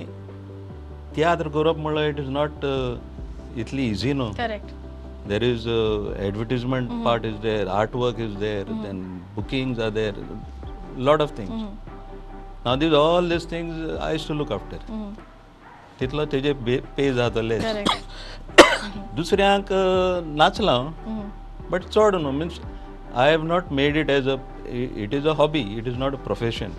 तियात्र 1.16 1.50
करप 1.50 1.78
म्हणल्यार 1.78 2.10
इट 2.10 2.20
इज 2.20 2.30
नॉट 2.30 2.66
इतली 3.60 3.90
इझी 3.90 4.14
न्हू 4.14 4.32
there 5.30 5.46
is 5.46 5.66
uh, 5.72 6.04
advertisement 6.26 6.92
part 7.06 7.26
is 7.30 7.34
there 7.46 7.64
artwork 7.78 8.20
is 8.26 8.36
there 8.44 8.76
then 8.84 9.02
bookings 9.38 9.82
are 9.86 9.90
there. 9.98 10.14
Lot 10.98 11.22
of 11.22 11.32
things. 11.32 11.52
Now 12.66 12.76
these 12.76 12.94
all 12.94 13.22
these 13.22 13.46
things 13.46 13.90
uh, 13.90 13.98
i 14.02 14.12
used 14.14 14.28
to 14.28 14.34
look 14.34 14.52
after. 14.52 14.80
तितलो 16.00 16.26
तेजे 16.32 16.54
पे 16.96 17.12
जातले 17.14 17.58
correct 17.60 18.66
दुसऱ्यांक 19.18 19.70
नाचलां 20.42 20.80
but 21.72 21.84
चड 21.86 22.16
न्हू 22.16 22.32
means 22.32 22.60
I 23.16 23.32
have 23.32 23.44
not 23.44 23.72
made 23.80 23.98
it 23.98 24.10
as 24.10 24.28
a 24.30 24.36
it 25.04 25.14
is 25.14 25.28
a 25.28 25.34
hobby 25.40 25.62
it 25.78 25.88
is 25.88 25.98
not 26.00 26.14
a 26.14 26.24
profession 26.26 26.74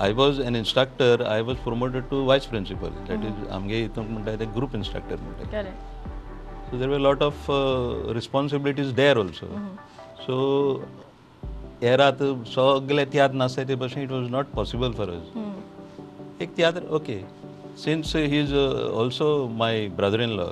I 0.00 0.12
was 0.20 0.40
an 0.40 0.56
instructor 0.56 1.24
I 1.30 1.40
was 1.48 1.56
promoted 1.64 2.08
to 2.10 2.24
vice 2.26 2.46
principal 2.52 2.90
that 3.08 3.24
is 3.24 3.48
आमगे 3.52 3.82
हितूंक 3.82 4.10
म्हणटा 4.10 4.36
ते 4.40 4.46
group 4.56 4.76
instructor 4.76 5.16
म्हणटा 5.22 5.50
correct 5.50 5.90
So 6.72 6.78
there 6.78 6.88
were 6.88 6.96
a 6.96 7.00
lot 7.00 7.20
of 7.20 7.50
uh, 7.50 8.14
responsibilities 8.14 8.94
एरात 11.82 12.22
सगळे 12.48 13.04
तियात्र 13.12 13.36
नाचता 13.36 13.62
ते 13.68 13.74
भशेन 13.74 14.02
it 14.02 14.10
was 14.12 14.28
not 14.30 14.46
possible 14.54 14.92
for 14.98 15.10
us 15.10 16.42
एक 16.42 16.56
tiatr 16.56 16.82
okay 16.94 17.20
since 17.84 18.14
he 18.16 18.40
is 18.40 18.54
also 18.54 19.30
my 19.58 19.86
brother 19.96 20.20
in 20.20 20.36
law 20.36 20.46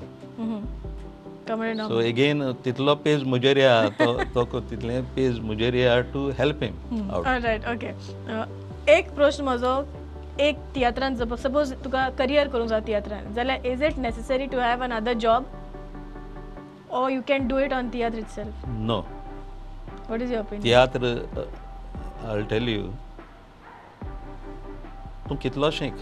so 1.49 2.01
again 2.01 2.51
तितलो 2.65 2.95
पेज 3.05 3.23
मुजेर 3.25 3.59
या 3.59 3.89
तो 4.01 4.61
तितले 4.61 5.01
पेज 5.17 5.39
मुजेर 5.45 5.75
या 5.75 6.01
to 6.13 6.29
help 6.39 6.63
him 6.63 7.11
right 7.27 7.69
okay 7.69 7.93
एक 8.97 9.15
प्रश्न 9.15 9.45
म्हजो 9.45 9.75
एक 10.41 10.59
तियात्रान 10.75 11.17
सपोज 11.17 11.73
तुका 11.85 12.09
करियर 12.19 12.49
करूंक 12.49 12.69
जाय 12.69 12.81
तियात्रान 12.81 13.33
जाल्यार 13.35 13.67
is 13.67 13.83
it 13.83 13.99
necessary 13.99 14.47
to 14.47 14.59
have 14.59 14.83
another 14.93 15.15
job 15.25 15.47
or 16.91 17.11
you 17.11 17.23
can 17.29 17.49
do 17.49 17.59
it 17.59 17.73
on 17.73 17.89
tiatr 17.89 18.19
itself 18.29 19.19
no 20.11 20.17
what 20.17 20.23
is 20.23 20.33
your 20.33 20.45
opinion 20.45 20.63
tiatr 20.63 21.07
I 22.29 22.43
tell 22.43 22.69
you 22.69 22.83
तूं 25.29 25.37
कितलो 25.37 25.71
शिंक? 25.71 25.97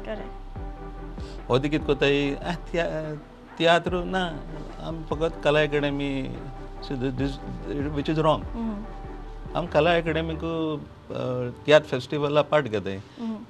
Correct 0.05 1.49
हो 1.49 1.57
ती 1.59 1.69
कितें 1.69 1.87
कोताय 1.87 2.35
"Ah, 2.35 2.55
तिया- 2.55 3.15
तियात्र 3.59 4.03
ना 4.03 4.21
आमी 4.87 5.03
फकत 5.09 5.41
कला 5.43 5.61
अकॅडमी 5.61 6.21
वीच 7.95 8.09
इज 8.09 8.19
रॉंग. 8.19 8.43
आमी 9.55 9.67
कला 9.67 9.95
अकॅडमीक 9.95 10.39
तियात्र 11.65 11.87
फेस्टिवला 11.87 12.41
पार्ट 12.41 12.65
घेताय. 12.65 12.99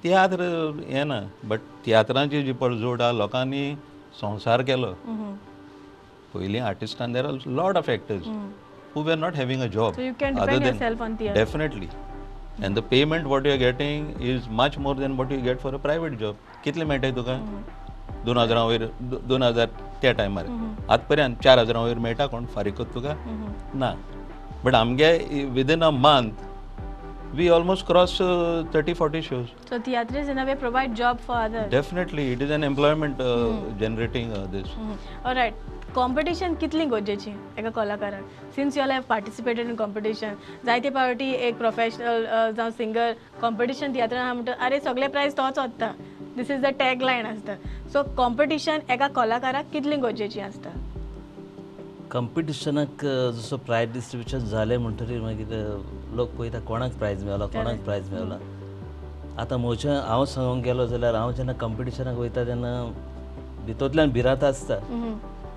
तियात्र 0.04 0.42
हें 0.88 1.08
ना 1.08 1.22
बट 1.44 1.60
तियात्रांची 1.86 2.44
जी 2.44 2.52
पळ 2.52 2.74
जोड 2.74 3.02
आहा 3.02 3.12
लोकांनी 3.12 3.76
संवसार 4.22 4.62
केलो. 4.62 4.94
पयलीं 6.34 6.62
आर्टिस्टान 6.62 7.14
there 7.14 7.26
are 7.26 7.34
lot 7.46 7.78
of 7.78 7.90
actors 7.90 8.28
who 8.96 9.02
were 9.02 9.16
not 9.16 9.36
having 9.36 9.62
a 9.62 9.66
job. 9.66 9.94
Definitely 11.34 11.88
and 12.60 12.70
the 12.70 12.82
payment 12.82 13.24
what 13.24 13.42
you 13.42 13.52
are 13.52 13.62
getting 13.62 14.20
is 14.22 14.60
much 14.60 14.86
more 14.86 15.00
than 15.00 15.20
what 15.20 15.32
you 15.32 15.46
get 15.50 15.60
for 15.66 15.74
a 15.74 15.86
private 15.86 16.18
job. 16.18 16.34
कितले 16.64 16.84
मेळटाय 16.84 17.12
तुका? 17.12 17.36
दोन 18.26 18.38
हजारां 18.38 18.66
वयर 18.66 18.88
दो- 19.02 19.20
दोन 19.20 19.44
हजार 19.44 19.68
त्या 20.02 20.12
टायमार 20.12 20.46
आत 20.90 21.00
पर्यंत 21.10 21.36
चार 21.44 21.60
हजारां 21.60 21.84
वयर 21.84 21.98
मेळटा 21.98 22.26
कोण? 22.26 22.46
फारीक 22.46 22.76
कोत 22.76 22.86
तुका 22.86 23.14
ना. 23.74 23.94
बट 24.66 24.76
आमगे 24.76 25.12
within 25.54 25.82
a 25.82 25.90
month 25.98 26.50
we 27.36 27.48
almost 27.50 27.86
cross 27.88 28.18
thirty 28.76 28.94
forty 28.94 29.22
shows 29.22 29.46
so 29.70 29.78
tiatrs 29.80 30.30
in 30.30 30.38
a 30.38 30.44
way 30.46 30.56
provide 30.56 30.94
job 30.94 31.18
for 31.28 31.38
other 31.38 31.70
definitely 31.70 32.32
it 32.32 32.42
is 32.42 32.52
an 32.52 32.64
employment 32.64 33.18
generating 33.80 34.34
this 34.54 34.76
right 35.26 35.70
competition 35.96 36.54
कितली 36.56 36.86
गरजेची 36.86 37.32
एका 37.60 37.70
कलाकाराक 37.70 38.52
since 38.56 38.78
you 38.78 38.84
all 38.84 38.92
have 38.92 39.02
participated 39.10 39.70
in 39.70 39.76
competition 39.76 40.34
जायते 40.66 40.90
फावटी 40.90 41.32
एक 41.48 41.58
professional 41.58 42.26
जावं 42.58 42.70
singer 42.72 43.12
competition 43.42 43.94
तियात्रान 43.94 44.22
आहा 44.22 44.34
म्हणटा 44.34 44.54
अरे 44.66 44.80
सगळे 44.80 45.08
प्रायज 45.08 45.38
तोच 45.38 45.60
वत्ता 45.60 45.92
this 46.36 46.52
is 46.52 46.62
the 46.62 46.72
tag 46.80 47.02
line 47.02 47.26
आसता 47.26 47.56
सो 47.94 48.04
कॉम्पिटिशन 48.18 48.80
एका 48.90 49.08
कलाकाराक 49.16 49.72
कितली 49.74 49.96
गरजेची 49.96 50.40
आसता 50.40 50.70
कंपिटिशनाक 52.12 53.04
जसो 53.36 53.58
प्रायज 53.68 53.92
डिस्ट्रिब्युशन 53.94 54.46
जालें 54.46 54.78
म्हणटरीर 54.78 55.22
मागीर 55.22 55.52
लोक 56.16 56.30
पळयता 56.38 56.60
कोणाक 56.68 56.94
प्रायज 57.00 57.24
मेळलो 57.24 57.46
कोणाक 57.48 57.78
प्रायज 57.84 58.10
मेळला. 58.14 58.38
आतां 59.42 59.60
म्हजें 59.60 59.92
हांव 60.08 60.24
सांगूंक 60.26 60.64
गेलो 60.64 60.86
जाल्यार 60.88 61.16
हांव 61.16 61.32
जेन्ना 61.32 61.54
कंपिटिशनाक 61.62 62.18
वयता 62.18 62.44
तेन्ना 62.48 62.72
भितूंतल्यान 63.66 64.10
भिरांत 64.12 64.44
आसता. 64.44 64.76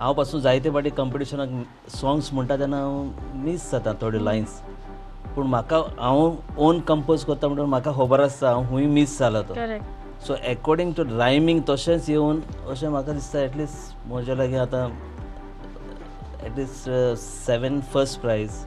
हांवपासून 0.01 0.41
जायते 0.41 0.71
फाटी 0.71 0.91
कंपिटिशनाक 0.97 1.49
सॉंग्स 1.97 2.33
म्हणटा 2.33 2.57
तेन्ना 2.59 2.77
हांव 2.77 3.41
मिस 3.45 3.71
जाता 3.71 3.93
थोडे 4.01 4.25
लायन्स 4.25 4.61
पूण 5.35 5.47
म्हाका 5.47 5.81
हांव 5.99 6.31
ओन 6.67 6.81
कंपोज 6.89 7.25
करता 7.25 7.49
म्हणटून 7.49 7.69
म्हाका 7.71 7.93
खबर 7.97 8.21
आसता 8.21 8.51
हांव 8.51 8.69
खूंय 8.71 8.87
मिस 8.87 9.19
जाला 9.19 9.43
तो. 9.49 9.55
सो 10.27 10.35
एकॉर्डींग 10.51 10.93
टू 10.97 11.05
रायमींग 11.19 11.61
तशेंच 11.69 12.09
येवन 12.11 12.41
अशें 12.71 12.89
म्हाका 12.89 13.13
दिसता 13.13 13.41
एटलिस्ट 13.41 14.07
म्हज्या 14.09 14.37
लागीं 14.37 14.59
आतां 14.59 14.89
at least 16.47 16.89
seven 17.21 17.81
first 17.93 18.21
prize 18.21 18.65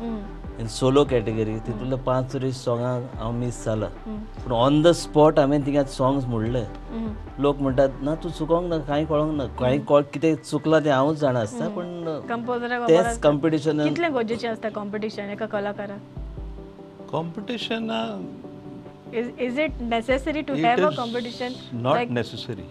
in 0.60 0.68
solo 0.76 1.04
category 1.10 1.58
तितूंतले 1.66 1.96
पांच 2.06 2.34
तरी 2.34 2.52
सॉंगां 2.52 2.94
हांव 3.18 3.32
मिस 3.40 3.64
जाला 3.66 3.88
पूण 4.06 4.52
ऑन 4.54 4.82
द 4.82 4.92
स्पॉट 5.02 5.40
हांवें 5.40 5.66
तिंगा 5.66 5.84
सॉंग्स 5.98 6.26
म्हणले 6.26 6.64
लोक 7.44 7.62
म्हणटात 7.62 8.02
ना 8.04 8.16
तूं 8.24 8.30
चुकोंक 8.38 8.68
ना 8.70 8.78
कांय 8.88 9.06
कळोंक 9.06 9.36
ना. 9.38 9.46
कांय 9.60 9.78
कळ 9.90 10.02
कितें 10.14 10.34
चुकलां 10.36 10.84
तें 10.86 10.92
हांवूच 10.92 11.18
जाणा 11.20 11.40
आसता 11.40 11.68
पूण 11.76 12.88
तेच 12.88 13.20
कंपिटिशनान 13.24 13.88
कितले 13.88 14.10
गरजेचे 14.16 14.48
आसता 14.48 14.70
कॉम्पिटिशन 14.76 15.30
एका 15.30 15.46
कलाकाराक 15.54 17.10
competition 17.12 17.92
is 19.14 19.30
is 19.40 19.60
it 19.60 19.82
necessary 19.82 20.42
to 20.42 20.54
it 20.54 20.66
have 20.66 20.86
a 20.86 20.90
is 20.90 20.96
competition 20.98 21.54
not 21.86 22.10
necessary. 22.20 22.68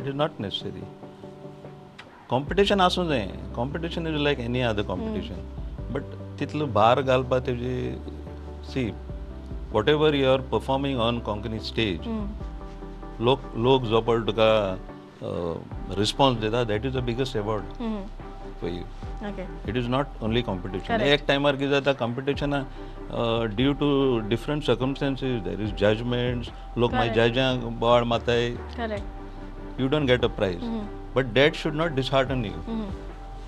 It 0.00 0.08
is 0.10 0.14
not 0.20 0.40
necessary. 0.44 0.82
Competition 2.32 2.80
आसूं 2.80 3.04
जाय 3.08 3.26
competition 3.56 4.06
is 4.10 4.20
like 4.26 4.40
any 4.44 4.62
other 4.70 4.84
competition. 4.92 5.38
but 5.94 6.04
तितलो 6.38 6.66
भार 6.74 7.00
घालपा 7.02 7.38
तेजी 7.46 7.74
see 8.72 8.82
whatever 9.88 10.14
you 10.14 10.28
are 10.28 10.40
performing 10.52 11.00
on 11.00 11.18
Konkani 11.26 11.58
stage 11.66 12.08
लोक 13.20 13.40
लोक 13.66 13.82
जो 13.90 14.00
पळ 14.08 14.24
तुका 14.26 14.48
रिस्पॉन्स 15.98 16.40
दिता 16.40 16.62
that 16.70 16.86
is 16.86 16.96
the 16.96 17.02
biggest 17.10 17.36
award 17.36 17.64
for 18.60 18.70
you 18.70 18.82
it 19.68 19.76
is 19.76 19.86
not 19.88 20.22
only 20.22 20.42
competition. 20.42 21.00
एक 21.00 21.24
टायमार 21.28 21.56
कितें 21.56 21.70
जाता 21.70 21.92
कॉम्पिटिशना 22.02 22.64
due 23.56 23.72
to 23.80 24.18
different 24.28 24.64
circumstances 24.64 25.40
there 25.42 25.60
is 25.62 25.74
judgements 25.84 26.50
लोक 26.78 26.94
मागीर. 26.94 27.28
जजांक 27.28 27.64
बोवाळ 27.64 28.04
माताय. 28.04 28.54
You 29.78 29.86
don't 29.92 30.06
get 30.06 30.24
a 30.26 30.28
prize. 30.34 30.66
But 31.14 31.32
that 31.34 31.56
should 31.56 31.76
not 31.76 31.94
dishearten 31.96 32.44
you. 32.44 32.60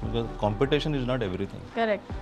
Because 0.00 0.26
competition 0.40 0.94
is 0.94 1.06
not 1.06 1.22
everything. 1.28 1.62
Correct 1.74 2.12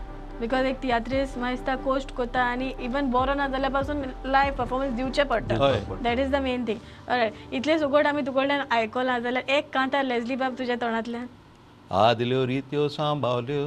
because 0.41 0.67
एक 0.67 0.79
तियात्रीस 0.83 1.37
म्हाका 1.39 1.51
दिसता 1.55 1.75
कोस्ट 1.85 2.15
कोता 2.17 2.43
आनी 2.53 2.69
इवन 2.85 3.11
बरो 3.11 3.35
ना 3.35 3.47
जाल्यारपासून 3.49 4.03
लायव्ह 4.27 4.57
परफॉर्मन्स 4.57 4.95
दिवचे 4.97 5.25
पडटा. 5.33 5.55
That 6.03 6.19
is 6.19 6.31
the 6.31 6.37
main 6.43 6.65
thing 6.69 6.79
right 7.09 7.55
इतले 7.55 7.79
सुगोट 7.79 8.07
आमी 8.07 8.23
तुकडल्यान 8.27 8.63
आयकलां 8.77 9.19
जाल्यार 9.23 9.51
एक 9.57 9.73
कांतार 9.75 10.05
लेजली 10.05 10.37
बाब 10.37 10.55
तुज्या 10.59 10.77
तोंडांतल्यान. 10.81 11.27
आदल्यो 11.91 12.47
रित्यो 12.47 12.89
सांबाळल्यो 12.89 13.67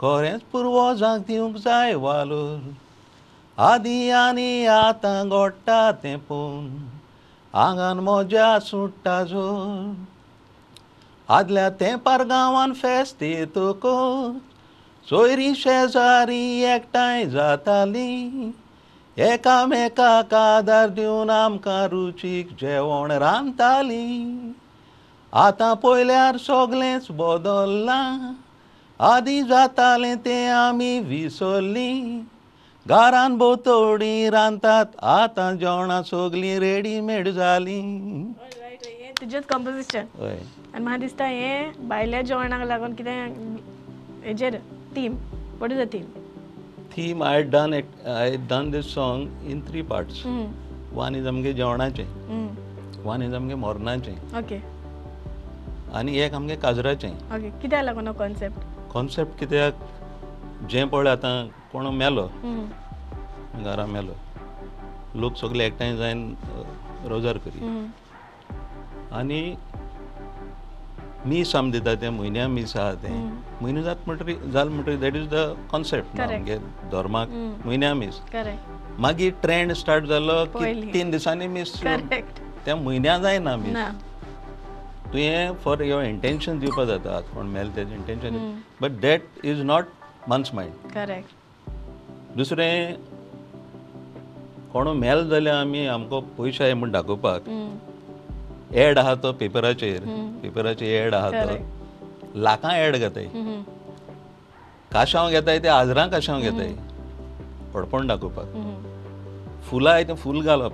खरेंच 0.00 0.42
पुर्वजांक 0.52 1.26
दिवंक 1.26 1.56
जाय 1.64 1.94
वालोर. 2.04 2.58
आदी 3.70 4.10
आनी 4.10 4.66
आतां 4.66 5.28
घोडटा 5.28 5.80
तें 6.02 6.18
पळोवन 6.28 6.68
आंगान 7.54 7.98
मोज्या 8.04 8.58
सुट्टा 8.60 9.22
जोर. 9.24 9.92
आदल्या 11.28 11.68
तेंपार 11.70 12.22
गांवान 12.24 12.72
फेस्त 12.72 13.22
येतकच 13.22 14.36
सोयरी 15.08 15.54
शेजारी 15.54 16.60
एकठांय 16.74 17.24
जाताली. 17.24 18.52
एकामेकाक 19.16 20.34
आदार 20.34 20.88
दिवन 20.88 21.30
आमकां 21.30 21.86
रुचीक 21.88 22.50
जेवण 22.60 23.10
रांदताली 23.10 24.52
आतां 25.32 25.74
पयल्यार 25.74 26.36
सगळेंच 26.36 27.06
बदल्लां. 27.10 28.32
आदी 29.12 29.42
जातालें 29.42 30.16
तें 30.16 30.48
आमी 30.48 30.98
विसरलीं. 31.00 32.20
घरान 32.88 33.36
भोंवतणी 33.38 34.28
रांदतात 34.30 34.86
आतां 35.02 35.56
जेवणां 35.56 36.02
सगलीं 36.02 36.58
रेडीमेड 36.60 37.28
जालीं 37.28 38.24
तुजेंच 39.20 39.44
कंपोजिशन 39.46 40.06
हय. 40.16 40.38
आनी 40.74 40.84
म्हाका 40.84 40.96
दिसता 41.00 41.24
हें 41.26 41.88
भायल्या 41.88 42.20
जेवणाक 42.22 42.66
लागून 42.68 42.94
कितें 42.94 43.12
हेजेर 44.24 44.58
theme 44.96 45.14
what 45.60 45.72
is 45.72 45.78
the 45.78 45.86
theme 45.92 46.04
theme 46.96 47.22
I 47.22 47.42
done 47.54 47.74
it 47.74 48.06
I 48.08 48.36
done 48.50 48.70
this 48.70 48.94
song 48.94 49.50
in 49.50 49.60
three 49.68 49.82
parts 49.90 50.24
one 50.92 51.14
is 51.14 51.26
आमगे 51.26 51.52
जेवणाचें. 51.52 52.04
वन 53.04 53.22
इज 53.22 53.34
आमगे 53.34 53.54
मोरणाचें. 53.54 54.14
ओके 54.38 54.60
आनी 55.98 56.16
एक 56.20 56.34
आमगे 56.34 56.56
काजराचें. 56.62 57.12
ओके 57.36 57.50
कित्याक 57.62 57.84
लागून 57.84 58.12
कॉन्सेप्ट 58.18 58.90
कॉन्सेप्ट 58.92 59.38
कित्याक 59.38 60.66
जें 60.70 60.88
पळय 60.88 61.10
आतां 61.10 61.46
कोण 61.72 61.86
मेलो? 61.96 62.26
घरा 63.64 63.86
मेलो. 63.86 64.12
लोक 65.20 65.36
सगळे 65.36 65.66
एकठांय 65.66 65.96
जायन 65.96 66.28
अ, 66.34 66.62
रोजार 67.08 67.36
करी. 67.44 67.60
आनी 69.12 69.42
मीस 71.26 71.54
आम 71.56 71.70
दिता 71.70 71.94
तें 72.00 72.08
म्हयन्या 72.10 72.46
मीस 72.48 72.76
आहा 72.76 72.92
तें. 73.02 73.14
म्हयनो 73.60 73.82
जात 73.82 73.96
म्हणटरी 74.06 74.34
जाल 74.52 74.68
म्हणटरी 74.68 74.96
दॅट 74.96 75.16
इज 75.16 75.28
द 75.30 75.34
कॉन्सेप्ट. 75.70 76.20
आमगे 76.20 76.56
धर्माक 76.92 77.28
म्हयन्या 77.64 77.94
मीस 77.94 78.20
मागीर 78.98 79.32
ट्रेंड 79.42 79.72
स्टार्ट 79.72 80.04
जालो. 80.04 80.44
की 80.54 80.92
तीन 80.94 81.10
दिसांनी 81.10 81.46
मीस 81.46 81.74
त्या 81.82 82.76
म्हयन्या 82.76 83.18
जायना 83.18 83.56
मीस 83.56 83.76
तुवें 85.12 85.52
फॉर 85.64 85.80
युअर 85.82 86.04
इंटेन्शन 86.04 86.58
दिवपा 86.58 86.84
जाता 86.84 87.20
कोण 87.34 87.46
मेल 87.48 87.74
तेजें 87.76 87.94
intention 87.96 88.60
but 88.80 89.00
that 89.02 89.20
is 89.44 89.60
not 89.62 89.84
man's 90.28 90.54
mind 90.54 90.90
correct 90.94 92.36
दुसरें 92.36 92.94
कोण 94.72 94.88
मेल 94.96 95.28
जाल्यार 95.28 95.56
आमी 95.56 95.86
आमकां 95.86 96.20
पयशे 96.38 96.64
आहाय 96.64 96.74
म्हूण 96.74 96.90
दाखोवपाक. 96.92 97.48
एड 98.72 98.98
आहा 98.98 99.14
तो 99.14 99.32
पेपराचेर 99.32 100.00
पेपराचेर 100.42 101.06
एड 101.06 101.14
आहा 101.14 101.30
तो 101.30 102.40
लाखां 102.40 102.74
एड 102.76 102.96
घेताय 102.96 103.26
काशांव 104.92 105.30
घेताय 105.30 105.58
ते 105.58 105.68
हाजरां 105.68 106.08
काशांव 106.10 106.40
घेताय? 106.40 106.72
पडपण 107.74 108.06
दाखोवपाक 108.06 108.46
फुलां 109.70 109.92
आहाय 109.92 110.04
तें 110.04 110.14
फूल 110.16 110.40
घालप. 110.42 110.72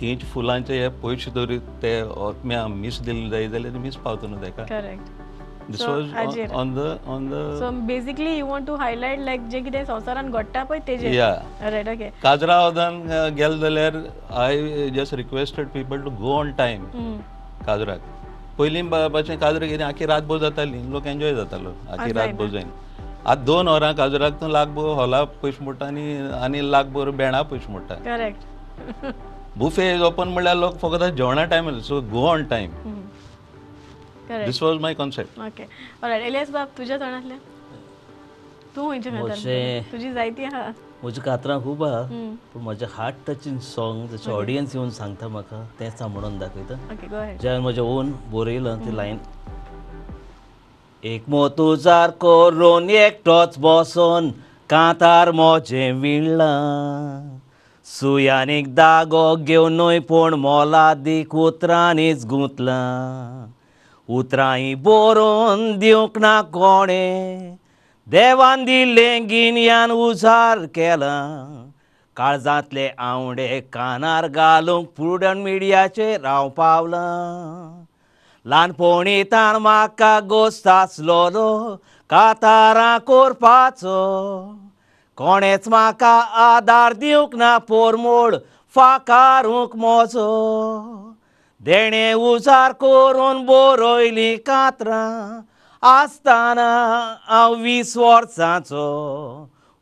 तींच 0.00 0.22
फुलांचे 0.32 0.80
हे 0.80 0.88
पयशे 1.02 1.30
धरी 1.30 1.58
ते 1.82 1.92
ओतम्या 2.02 2.66
मीस 2.68 3.00
दिले 3.02 3.28
जाय 3.30 3.48
जाल्यार 3.48 3.78
मीस 3.84 3.96
पावता 3.96 4.26
न्हू 4.26 4.42
ताका 4.42 4.64
दिस 5.70 5.80
So. 5.80 5.90
On 6.54 6.74
the 6.74 6.78
on 7.14 7.28
the 7.30 7.38
so 7.60 7.70
basically 7.86 8.36
you 8.38 8.46
want 8.46 8.66
to 8.66 8.74
highlight 8.76 9.20
like 9.20 9.48
जे 9.50 9.60
कितें 9.60 9.84
संवसारान 9.84 10.30
घडटा 10.30 10.62
पळय 10.64 10.78
तेजेर 10.86 11.12
या 11.14 11.30
रायट 11.62 11.88
ओके 11.88 12.10
काजरा 12.22 12.60
वदान 12.66 13.00
गेल 13.36 13.58
जाल्यार 13.60 13.96
I 14.42 14.90
just 14.96 15.14
requested 15.22 15.68
people 15.74 16.00
to 16.02 16.10
go 16.20 16.34
on 16.38 16.52
time 16.58 16.84
काजराक. 17.66 18.00
पयलीं 18.58 18.88
बापाचें 18.90 19.36
काजरां 19.38 19.68
कितें 19.68 19.84
आखी 19.84 20.06
रातभर 20.06 20.38
जातालीं 20.38 20.82
लोक 20.92 21.06
एन्जॉय 21.06 21.34
जातालो 21.34 21.74
आखी 21.92 22.12
रातभर 22.18 22.48
जायन 22.50 22.70
आतां 23.26 23.44
दोन 23.44 23.68
वरां 23.68 23.92
काजराक 23.94 24.40
तूं 24.40 24.50
लाखभर 24.50 24.94
हॉला 25.00 25.22
पयशे 25.42 25.64
मोडटा 25.64 25.86
आनी 25.86 26.04
आनी 26.42 26.60
लाखभर 26.70 27.10
बेणा 27.22 27.42
पयशे 27.50 27.72
मोडटा 27.72 27.94
करेक्ट 28.04 29.12
बुफे 29.58 29.84
ओपन 30.06 30.28
म्हणल्यार 30.28 30.56
लोक 30.56 30.76
फकत 30.82 31.02
जेवणा 31.16 31.44
time 31.52 31.78
so 31.88 32.00
go 32.12 32.26
on 32.28 32.44
time 32.50 32.70
this 34.28 34.62
was 34.62 34.80
my 34.80 34.94
concept 34.94 35.38
okay 35.40 35.62
alright 36.04 36.22
Elias 36.26 36.50
बाब 36.50 36.68
तुज्या 36.78 36.96
तोंडांतल्यान 36.98 37.38
तूं 38.76 38.90
खातार 39.00 39.20
म्हजें- 39.20 39.92
तुजी 39.92 40.12
जायती 40.12 40.44
आहा 40.44 40.68
म्हजी 41.02 41.20
कातरां 41.20 41.58
खूब 41.62 41.84
आहा. 41.84 42.02
पूण 42.52 42.62
म्हजें 42.62 42.86
हार्ट 42.92 43.16
टचींग 43.26 43.58
सॉंग 43.62 44.06
जशें 44.08 44.30
ऑडियन्स 44.32 44.74
येवन 44.76 44.90
सांगता 44.90 45.28
म्हाका 45.28 45.62
तेंच 45.80 46.00
हांव 46.02 46.12
म्हणून 46.12 46.38
दाखयता 46.38 46.74
ओके 46.92 47.06
गो 47.06 47.20
हेड 47.22 47.40
जे 47.40 47.48
हांवें 47.48 47.62
म्हजें 47.62 47.82
ओन 47.82 48.12
बरयलां 48.32 48.76
ती 48.86 48.96
लायन 48.96 49.18
एक 51.02 51.28
मोतुजार 51.28 52.10
करून 52.20 52.88
एकटोच 52.90 53.58
बसोन 53.58 54.30
कांतार 54.70 55.30
मोजें 55.30 55.92
विणलां. 56.00 57.38
सुयानीक 57.86 58.74
दागो 58.74 59.34
घेवन 59.36 59.98
पूण 60.08 60.34
मोला 60.44 60.92
दीक 60.94 61.34
उतरांनीच 61.34 62.24
गुंतलां. 62.26 63.46
उतरांय 64.08 64.74
बरोवन 64.86 65.78
दिवंक 65.78 66.18
ना 66.18 66.40
कोणें 66.52 67.56
देवान 68.10 68.64
दिल्लें 68.64 69.26
गिन्यान 69.28 69.90
उजार 69.90 70.58
केलां 70.74 71.64
काळजांतले 72.16 72.88
आवडे 72.98 73.60
कानार 73.72 74.26
घालूंक 74.28 74.86
प्रुडंट 74.96 75.44
मिडियाचेर 75.44 76.24
हांव 76.26 76.48
पावलां 76.56 77.84
ल्हानपणीतान 78.48 79.56
म्हाका 79.62 80.18
गोस्त 80.28 80.68
आसलोलो 80.68 81.50
कातारां 82.10 82.98
कोरपाचो 83.06 83.98
कोणेच 85.18 85.68
म्हाका 85.68 86.14
आदार 86.44 86.92
दिवंक 87.02 87.34
ना 87.36 87.56
पोरमोड 87.68 88.34
फाकारूंक 88.74 89.76
मोजो 89.76 90.26
देणे 91.64 92.12
उजार 92.12 92.72
करून 92.72 93.44
बरयलीं 93.46 94.36
कातरां 94.46 95.40
आसतना 95.82 96.68
हांव 97.28 97.54
वीस 97.54 97.96
वर्सांचो 97.96 98.86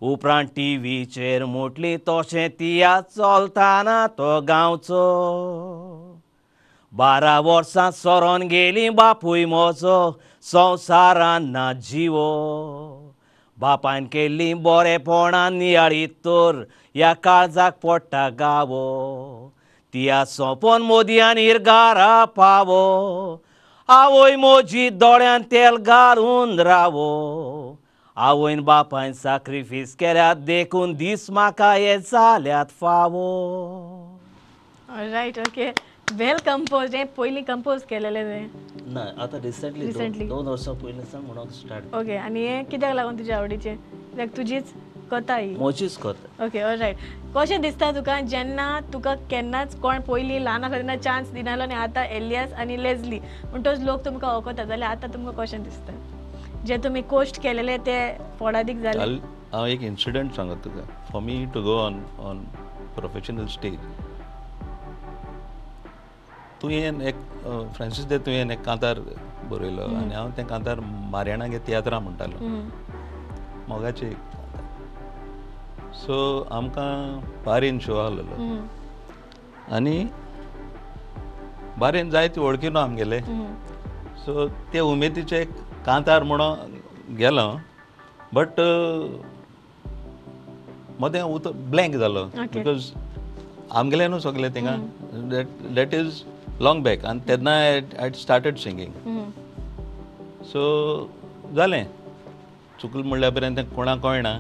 उपरांत 0.01 0.49
टिवीचेर 0.57 1.45
म्हटली 1.45 1.97
तशें 2.09 2.49
तिया 2.49 3.01
चलताना 3.01 4.07
तो 4.07 4.41
गांवचो. 4.49 5.05
बारा 6.93 7.39
वर्सां 7.41 7.91
सरोन 7.91 8.43
गेली 8.43 8.89
बापूय 8.91 9.45
म्हजो 9.45 9.99
संवसारान 10.53 11.51
ना 11.51 11.73
जिवो. 11.73 12.31
बापायन 13.59 14.05
केल्ली 14.13 14.53
बरेपणान 14.55 15.55
नियाळी 15.55 16.07
तर 16.07 16.63
ह्या 16.95 17.13
काळजाक 17.13 17.79
पडटा 17.83 18.29
गावो. 18.39 18.85
तिया 19.95 20.25
सोंपोन 20.27 20.83
मोदयान 20.83 21.39
इरगारा 21.39 22.25
पावो 22.37 22.83
आवय 23.89 24.37
म्हजी 24.37 24.89
दोळ्यान 25.03 25.43
तेल 25.51 25.77
घालून 25.77 26.59
रावो 26.61 27.11
आवयन 28.17 28.61
बापायन 28.65 29.13
साक्रिफीस 29.13 29.95
केल्यात 30.01 30.37
देखून 30.47 30.95
दीस 30.97 31.31
म्हाका 31.31 31.73
हे 31.75 31.97
जाल्यात 32.11 32.71
फावो 32.81 33.27
रायट 35.13 35.39
ओके 35.47 35.71
वेल 36.19 36.37
कंपोज 36.47 36.95
हें 36.95 37.05
पयलीं 37.17 37.43
कंपोज 37.43 37.83
केलेलें 37.91 38.23
तें 38.25 38.93
ना 38.95 39.01
आतां 39.23 39.41
रिसंटली 39.41 39.87
Recently. 39.87 40.29
दोन 40.29 40.47
वर्सां 40.47 40.75
पयलीं 40.83 41.05
सांग 41.13 41.25
म्हणून 41.27 41.49
स्टार्ट 41.61 41.95
ओके 42.01 42.17
आनी 42.17 42.47
हें 42.47 42.65
कित्याक 42.71 42.95
लागून 42.95 43.19
तुज्या 43.19 43.37
आवडीचें 43.39 43.75
कित्याक 43.77 44.37
तुजीच 44.37 44.73
कथा 45.13 45.37
ही 45.37 45.55
म्हजीच 45.57 45.97
करता 46.03 46.45
ओके 46.45 46.77
रायट 46.77 46.97
कशें 47.37 47.61
दिसता 47.63 47.91
तुका 47.93 48.21
जेन्ना 48.33 48.65
तुका 48.93 49.15
केन्नाच 49.31 49.75
कोण 49.83 50.01
पयलीं 50.09 50.41
ल्हान 50.41 50.65
आसता 50.65 50.77
तेन्ना 50.77 50.97
चान्स 50.97 51.31
दिनालो 51.35 51.63
आनी 51.63 51.75
आतां 51.75 52.05
एलियास 52.19 52.53
आनी 52.63 52.77
लेझली. 52.83 53.19
म्हणटच 53.51 53.81
लोक 53.85 54.05
तुमकां 54.05 54.35
वळखता 54.35 54.65
जाल्यार 54.65 54.91
आतां 54.91 55.09
तुमकां 55.15 55.35
कशें 55.39 55.63
दिसता. 55.63 55.93
जे 56.67 56.77
तुमी 56.85 57.03
कोस्ट 57.11 57.41
केलेले 57.43 57.77
ते 57.87 57.97
फोडादीक 58.39 58.79
जाले 58.83 59.03
हांव 59.53 59.67
एक 59.67 59.83
इन्सिडंट 59.83 60.35
सांगत 60.37 60.65
तुका. 60.65 60.85
For 61.11 61.23
me 61.23 61.45
to 61.55 61.63
go 61.63 61.77
on 61.79 62.01
on 62.29 62.39
professional 62.97 63.47
stage 63.57 63.79
तुवें 66.63 67.01
एक 67.09 67.17
फ्रांसीस 67.77 68.05
दे 68.07 68.19
तुवें 68.27 68.51
एक 68.51 68.63
कांतार 68.65 68.99
बरयलो. 69.51 69.83
आनी 69.97 70.15
हांव 70.15 70.31
तें 70.37 70.45
कांतार 70.47 70.81
मार्याणागे 71.13 71.59
तियात्रां 71.67 72.01
म्हणटालो. 72.03 72.37
मोगाचें 73.69 74.13
सो 76.03 76.17
आमकां 76.53 76.91
बारेन 77.47 77.79
शो 77.87 77.97
आहलेलो. 77.99 78.37
आनी 79.75 79.97
बारेन 81.79 82.11
जायते 82.11 82.41
वळखी 82.41 82.69
न्हू 82.69 82.83
आमगेले. 82.83 83.21
सो 84.25 84.47
ते 84.73 84.81
उमेदीचे 84.81 85.41
एक 85.41 85.51
कांतार 85.87 86.23
म्हणून 86.23 87.17
गेलो. 87.19 87.49
बट 88.35 88.61
मदें 91.01 91.21
उत 91.23 91.47
ब्लँक 91.71 91.97
जालो 92.01 92.25
बिकॉज 92.37 92.91
आमगेले 93.79 94.07
न्हू 94.09 94.19
सगळे 94.21 94.49
थिंगा 94.55 94.77
दॅट 95.75 95.95
इज 95.95 96.23
लॉंग 96.61 96.83
बॅक 96.83 97.05
आनी 97.05 97.29
तेन्ना 97.29 97.53
आय 98.03 98.11
स्टार्टेड 98.21 98.57
सिंगींग 98.59 98.93
सो 100.53 100.63
जालें. 101.57 101.85
चुकल 102.81 103.03
म्हणल्या 103.03 103.31
पर्यंत 103.31 103.57
तें 103.57 103.75
कोणाक 103.75 103.99
कळना. 104.03 104.39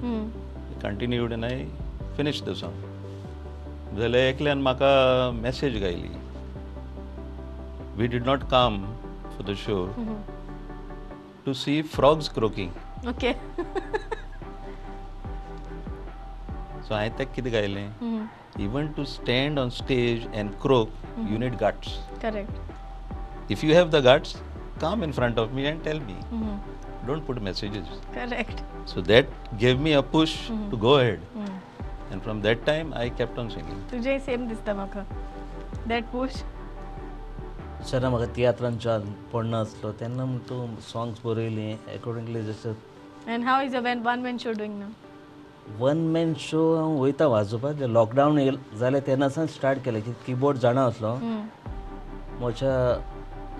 कंटिन्यूड 0.84 1.32
आनी 1.32 1.46
आय 1.46 1.64
फिनीश 2.16 2.42
द 2.44 2.54
सॉंग 2.62 2.76
जाल्यार 3.98 4.22
एकल्यान 4.28 4.62
म्हाका 4.62 4.90
मॅसेज 5.34 5.80
गायली. 5.82 6.12
We 7.96 8.06
did 8.08 8.26
not 8.26 8.40
come 8.50 8.84
for 9.24 9.42
the 9.50 9.54
show. 9.56 9.76
To 11.46 11.52
see 11.54 11.80
frogs 11.94 12.28
croaking 12.34 13.08
okay 13.08 13.32
so 16.82 16.94
हांवें 16.94 17.16
तेका 17.18 17.32
कितें 17.34 17.52
गायलें. 17.52 17.88
Even 18.60 18.88
to 18.96 19.04
stand 19.04 19.58
on 19.58 19.70
stage 19.76 20.26
and 20.34 20.50
croak 20.62 20.88
you 21.30 21.38
need 21.38 21.54
guts 21.62 21.98
correct 22.22 23.50
if 23.52 23.64
you 23.64 23.74
have 23.74 23.88
the 23.90 24.04
guts 24.06 24.36
come 24.82 25.04
in 25.04 25.12
front 25.12 25.38
of 25.38 25.52
me 25.54 25.66
and 25.66 25.82
tell 25.84 26.00
me. 26.00 26.16
Don't 27.06 27.26
put 27.26 27.38
messages 27.48 28.00
correct 28.14 28.62
So 28.86 29.02
that 29.10 29.30
gave 29.60 29.78
me 29.84 29.92
a 29.98 30.02
push 30.14 30.32
to 30.70 30.78
go 30.80 30.96
ahead. 30.96 31.20
हम्म. 31.36 31.52
And 32.12 32.22
from 32.22 32.40
that 32.42 32.64
time, 32.66 32.90
I 33.02 33.04
kept 33.20 33.38
on 33.42 33.48
singing. 33.54 33.78
तुझे 33.90 34.18
same 34.26 34.46
दिसता 34.48 34.74
म्हाका 34.74 35.04
that 35.88 36.04
push 36.12 36.42
जेन्ना 37.90 38.10
म्हाका 38.10 38.26
तियात्रान 38.36 38.76
chance 38.84 39.08
पडना 39.32 39.60
आसलो 39.60 39.92
तेन्ना 40.00 40.24
म्हण 40.24 40.38
तूं 40.48 40.66
सॉंग्स 40.92 41.20
बरयलीं 41.24 41.72
अकॉर्डिंगली 41.94 42.42
जशें 42.42 42.72
and 43.32 43.44
how 43.44 43.60
is 43.62 43.74
a 43.76 43.80
one 43.88 44.02
one 44.04 44.22
man 44.22 44.36
show 44.44 44.52
doing 44.58 44.78
ना 44.78 44.88
वन 45.80 45.98
मॅन 46.12 46.32
शो 46.40 46.60
हांव 46.76 46.96
वयता 47.02 47.26
वाजोवपाक 47.34 47.74
जे 47.76 47.92
लॉकडावन 47.92 48.38
येल 48.38 48.58
जालें 48.78 49.00
तेन्नासान 49.06 49.46
स्टार्ट 49.56 49.84
केलें 49.84 50.00
की 50.02 50.12
किबोर्ड 50.26 50.58
जाणा 50.64 50.84
आसलो 50.86 51.16
म्हज्या 52.40 52.74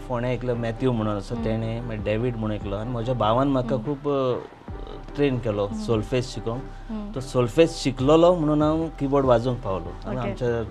फोण्या 0.09 0.31
एकलो 0.31 0.55
मॅथ्यू 0.55 0.93
म्हणून 0.93 1.17
आसा 1.17 1.35
तेणें 1.45 1.81
मागीर 1.81 2.05
डॅवीड 2.05 2.37
म्हणून 2.37 2.57
एकलो. 2.57 2.77
आनी 2.77 2.91
म्हज्या 2.91 3.15
भावान 3.15 3.49
म्हाका 3.49 3.77
खूब 3.87 4.09
ट्रेन 5.17 5.39
केलो 5.39 5.67
सोल्फेज 5.87 6.27
शिकोवंक 6.33 7.15
तो 7.15 7.21
सोल्फेज 7.21 7.75
शिकलोलो 7.83 8.35
म्हणून 8.35 8.63
हांव 8.63 8.87
किबोर्ड 9.01 9.27
वाजोवंक 9.27 9.61
पावलो. 9.65 9.93
आनी. 10.07 10.17
आमच्या 10.21 10.63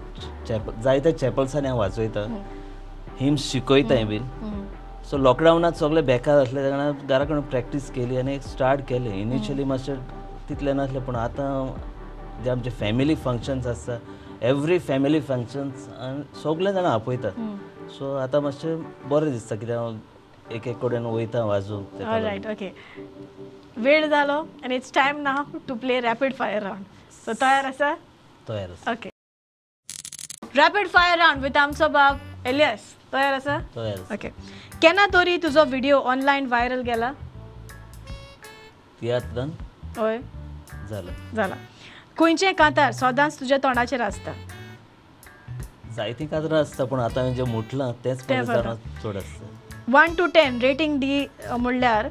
चॅप 0.47 0.69
जायत्या 0.83 1.17
चॅपल्सांनी 1.17 1.67
हांव 1.67 1.79
वाजयता 1.79 2.25
हिम्स 3.19 3.51
शिकयताय 3.51 4.03
बीन. 4.05 4.23
सो 5.09 5.17
लॉकडावनात 5.17 5.77
सगळे 5.79 6.01
बेकार 6.01 6.37
असले 6.43 6.63
तेन्ना 6.63 6.91
घरा 7.07 7.23
कडेन 7.23 7.41
प्रॅक्टीस 7.41 7.89
केली 7.91 8.17
आनी 8.17 8.39
स्टार्ट 8.41 8.81
केलें. 8.89 9.13
इनिशियली 9.13 9.63
मातशें 9.63 9.95
तितलें 10.49 10.73
नासलें 10.75 11.01
पूण 11.05 11.15
आतां 11.15 12.43
जे 12.43 12.49
आमचे 12.49 12.69
फॅमिली 12.79 13.15
फंक्शन्स 13.15 13.67
आसता 13.67 13.97
एवरी 14.47 14.77
फॅमिली 14.79 15.19
फंक्शन्स 15.21 15.87
सगळे 16.43 16.73
जाणां 16.73 16.91
आपयता 16.91 17.29
सो 17.97 18.13
आतां 18.17 18.41
मातशें 18.41 19.09
बरें 19.09 19.31
दिसता 19.31 19.55
कित्याक 19.61 20.51
एक 20.57 20.67
एक 20.67 20.77
कडेन 20.81 21.05
वयता 21.15 21.39
लागून. 21.51 21.83
रायट 22.01 22.47
ओके 22.51 22.69
वेळ 23.83 24.05
जालो 24.09 24.37
आनी 24.65 24.75
it's 24.75 24.91
time 24.93 25.19
now 25.27 25.57
to 25.67 25.75
play 25.83 25.99
rapid 26.01 26.33
fire 26.37 26.63
round 26.63 26.85
so 27.25 27.33
तयार 27.41 27.65
आसा 27.65 27.93
तयार 28.49 28.69
आसा 28.71 28.91
okay 28.91 29.09
rapid 30.57 30.87
fire 30.93 31.17
round 31.19 31.41
with 31.43 31.57
आमचो 31.57 31.87
बाब 31.97 32.19
एलियस 32.47 32.93
तयार 33.13 33.33
आसा 33.33 33.57
तयार 33.75 34.13
ओके 34.13 34.29
केन्ना 34.81 35.05
तरी 35.13 35.37
तुजो 35.43 35.63
व्हिडिओ 35.65 35.99
ऑनलायन 36.13 36.45
व्हायरल 36.53 36.81
गेला? 36.89 37.11
तियात्रान 39.01 39.49
हय. 39.97 40.17
जालें 40.89 41.13
जाला 41.35 41.55
खंयचे 42.17 42.51
कांतार? 42.53 42.91
सदांच 42.91 43.39
तुज्या 43.39 43.57
तोंडाचेर 43.63 44.01
आसता 44.01 44.31
जायतीं 45.95 46.27
कातरां 46.27 46.59
आसता 46.61 46.85
पूण 46.91 46.99
आतां 46.99 47.33
जें 47.33 47.43
म्हटलां 47.53 47.91
तेंच. 48.03 48.25
जाणा 48.29 48.73
चड 49.03 49.17
आसता 49.17 49.49
one 49.97 50.13
two 50.17 50.25
ten 50.33 50.59
rating 50.61 51.03
a, 51.49 51.55
म्हणल्यार 51.57 52.07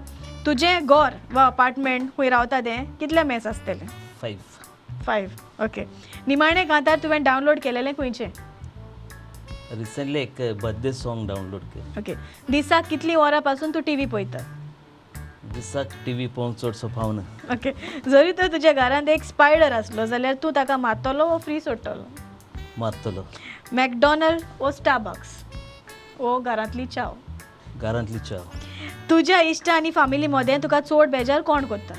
तुजें 0.47 0.87
घर 0.87 1.15
वा 1.33 1.45
अपार्टमेंट 1.47 2.11
खंय 2.17 2.29
रावता 2.31 2.61
तें 2.65 2.85
कितले 3.01 3.23
मेस 3.33 3.47
आसतलें 3.47 3.87
फायव 4.21 4.39
फायव 5.07 5.65
ओके 5.65 5.85
निमाणें 6.29 6.67
कांतार 6.69 6.99
तुवें 7.03 7.23
डावनलोड 7.25 7.59
केलेलें 7.63 7.93
खंयचें 7.99 8.29
रिसंटली 9.79 10.19
एक 10.21 10.41
बर्थडे 10.63 10.93
सॉंग 10.93 11.27
डावनलोड 11.29 11.61
केलें. 11.75 11.99
ओके 11.99 12.15
दिसाक 12.53 12.89
कितलीं 12.89 13.17
वरां 13.17 13.41
पासून 13.43 13.71
तूं 13.75 13.81
टी 13.87 13.95
व्ही 13.97 14.07
पळयता 14.15 14.39
दिसाक 15.55 15.87
टी 16.07 16.13
व्ही 16.13 16.27
पळोवंक 16.35 16.57
चड 16.57 16.87
पावना 16.97 17.23
ओके 17.53 17.71
जरी 18.11 18.33
तर 18.39 18.47
तुज्या 18.53 18.73
घरांत 18.73 19.09
एक 19.09 19.23
स्पायडर 19.25 19.73
आसलो 19.73 20.07
जाल्यार 20.07 20.35
तूं 20.43 20.51
ताका 20.57 20.77
मारतलो 20.85 21.27
वो 21.29 21.39
फ्री 21.45 21.61
सोडटलो 21.61 22.05
मारतलो 22.79 23.23
मॅकडॉनल्ड 23.75 24.43
वो 24.61 24.71
स्टारबक्स? 24.71 25.29
वो 26.19 26.39
घरांतली 26.41 26.87
चाव. 26.87 27.15
घरांतली 27.81 28.19
च्या 28.19 28.39
तुज्या 29.11 29.41
इश्ट 29.41 29.69
आनी 29.71 29.91
फामिली 29.91 30.27
मदें 30.27 30.59
तुका 30.63 30.81
चड 30.81 31.11
बेजार 31.11 31.41
कोण 31.43 31.65
करता? 31.67 31.95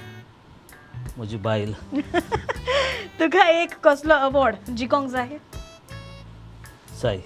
म्हजी 1.17 1.37
बायल 1.37 1.73
तुका 3.19 3.47
एक 3.49 3.73
कसलो 3.83 4.13
अवॉर्ड 4.27 4.71
जिखोंक 4.77 5.09
जाय 5.11 5.37
साय 7.01 7.19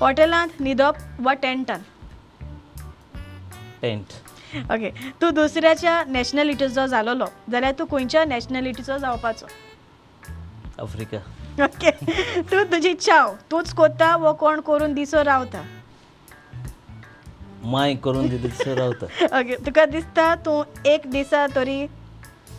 हॉटेलांत 0.00 0.60
न्हिदप 0.60 0.96
वा 1.20 1.32
टेंटान? 1.42 1.80
टेंट. 3.82 4.04
ओके 4.72 4.90
तूं 5.20 5.32
दुसऱ्याच्या 5.34 6.02
नॅशनॅलिटीचो 6.08 6.86
जालोलो 6.86 7.26
जाल्यार 7.52 7.72
तूं 7.78 7.86
खंयच्या 7.90 8.24
नॅशनॅलिटीचो 8.24 8.96
जावपाचो? 8.98 9.46
आफ्रिका. 10.82 11.18
ओके 11.64 11.90
तूं 12.50 12.64
तुजी 12.70 12.92
चाव 12.94 13.36
तूंच 13.50 13.72
कोत्ता 13.76 14.14
वो 14.16 14.32
कोण 14.40 14.60
करून 14.66 14.94
दिसो 14.94 15.22
रावता. 15.24 15.62
माय 17.72 17.94
करून 18.04 18.28
दिसर 18.28 18.78
रावता. 18.78 19.06
ओके 19.38 19.56
तुका 19.66 19.84
दिसता 19.86 20.34
तूं 20.44 20.62
एक 20.90 21.06
दिसा 21.10 21.46
तरी 21.54 21.86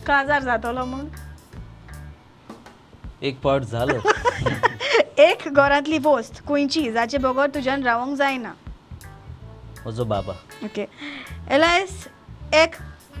काजार 0.06 0.42
जातलो 0.42 0.84
म्हूण? 0.84 1.06
एक 3.22 3.40
पावट 3.40 3.62
जालो 3.72 3.98
एक 5.24 5.48
घरांतली 5.48 5.98
वस्त 6.04 6.40
खंयची 6.48 6.90
जाचे 6.92 7.18
बगर 7.18 7.50
तुज्यान 7.54 7.82
रावंक 7.84 8.16
जायना. 8.18 8.52
म्हजो 9.84 10.04
बाबा. 10.04 10.32
ओके 10.64 10.86
एलायस 11.54 12.06
एक 12.54 12.74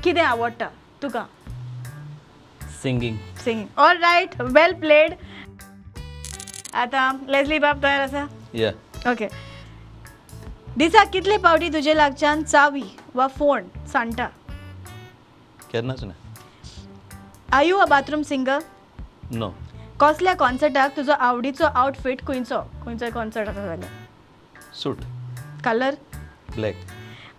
कितें 0.04 0.22
आवडटा 0.22 0.68
तुका? 1.02 1.24
Singing. 2.82 3.16
Singing. 3.44 3.66
All 3.78 3.98
right 4.02 4.40
well 4.40 4.72
played 4.80 5.14
आतां 6.74 7.12
लेस्ली 7.32 7.58
बाब 7.58 7.82
तयार 7.82 8.00
आसा 8.00 8.28
Yeah. 8.54 8.74
ओके 9.10 9.28
दिसाक 10.78 11.10
कितले 11.12 11.36
पावटी 11.44 11.68
तुजे 11.72 11.94
लागच्यान 11.94 12.42
चावी 12.44 12.82
वा 13.14 13.26
फोन 13.38 13.68
सांडटा 13.92 14.26
केन्नाच 15.72 16.02
ना 16.04 16.12
are 17.56 17.64
you 17.64 17.76
a 17.78 17.84
bathroom 17.90 18.22
singer 18.30 18.58
no 19.32 19.48
कसल्या 20.00 20.34
कॉन्सर्टाक 20.34 20.96
तुजो 20.96 21.12
आवडीचो 21.28 21.64
आउटफीट 21.82 22.26
खंयचो 22.26 22.60
खंयचो 22.84 23.10
कॉन्सर्ट 23.14 23.48
आसा 23.48 23.66
जाल्यार 23.66 24.70
सूट 24.82 25.04
कलर 25.64 25.94
ब्लॅक 26.54 26.76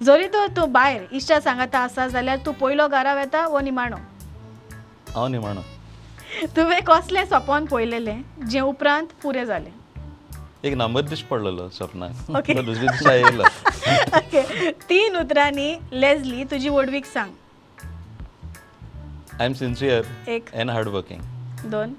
जरी 0.05 0.27
तर 0.33 0.47
तूं 0.57 0.71
भायर 0.73 1.05
इश्टा 1.19 1.39
सांगाता 1.39 1.79
आसा 1.79 2.07
जाल्यार 2.15 2.37
तूं 2.45 2.53
पयलो 2.61 2.87
घरा 2.87 3.13
येता 3.19 3.47
वो 3.47 3.59
निमाणो? 3.69 3.95
हांव 5.15 5.27
न्ही 5.27 5.39
म्हणो 5.39 5.61
तुवें 6.55 6.81
कसलें 6.87 7.25
सपन 7.25 7.65
पळयलेलें 7.71 8.21
जें 8.49 8.61
उपरांत 8.61 9.07
पुरें 9.23 9.45
जालें 9.45 9.71
एक 10.65 10.73
नंबर 10.77 11.01
दिश 11.01 11.21
पडलेलो. 11.29 11.67
तो 11.67 12.61
दुसऱ्या 12.61 12.91
दिसा 12.91 13.13
येयलो 13.13 13.43
ओके 14.17 14.71
तीन 14.89 15.15
उतरांनी 15.17 15.73
लेझली 15.91 16.43
तुजी 16.51 16.69
वडवीक 16.69 17.05
सांग. 17.05 17.31
आय 19.39 19.45
एम 19.45 19.53
सिन्सियर 19.53 20.29
एक. 20.31 20.53
अँड 20.53 20.69
हार्ड 20.71 20.87
वर्किंग 20.87 21.21
दोन 21.71 21.93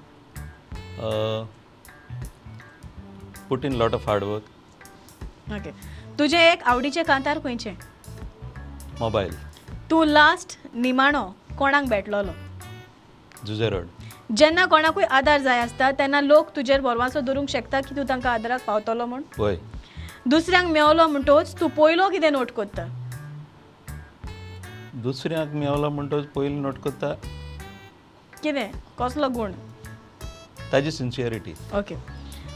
put 3.49 3.65
in 3.65 3.73
lot 3.77 3.93
of 3.93 4.07
hard 4.09 4.23
work 4.23 5.53
okay 5.53 5.71
तुजें 6.19 6.39
एक 6.39 6.63
आवडीचें 6.63 7.03
कांतार 7.05 7.39
खंयचें? 7.43 7.73
मोबायल 8.99 9.35
तूं 9.89 10.05
लास्ट 10.07 10.57
निमाणो 10.75 11.23
कोणाक 11.57 11.85
भेटलोलो? 11.89 12.31
जुजे 13.45 13.69
रोड 13.69 13.94
जेन्ना 14.29 14.65
कोणाकूय 14.65 15.03
आदार 15.03 15.41
जाय 15.41 15.59
आसता 15.61 15.89
तेन्ना 15.97 16.21
लोक 16.21 16.49
तुजेर 16.55 16.81
बोरवांचो 16.81 17.19
धरूंक 17.21 17.49
शकता 17.49 17.81
की 17.81 17.95
तूं 17.95 18.03
तांकां 18.09 18.33
आदाराक 18.33 18.61
पावतलो 18.67 19.05
म्हूण? 19.05 19.21
दुसऱ्यांक 20.29 20.71
मेवलो 20.71 21.07
म्हणटोच 21.07 21.59
तूं 21.59 21.67
पयलो 21.77 22.09
कितें 22.09 22.31
नोट 22.31 22.51
करता 22.57 22.85
दुसऱ्याक 25.03 25.53
मेवलो 25.53 25.89
म्हणटच 25.89 26.25
पयलीं 26.35 26.61
नोट 26.61 26.77
करता 26.83 27.13
कितें? 28.43 28.71
कसलो 28.99 29.27
गूण? 29.29 29.51
ताजी 30.71 30.91
सिन्सियरिटी 30.91 31.53
ओके. 31.77 31.95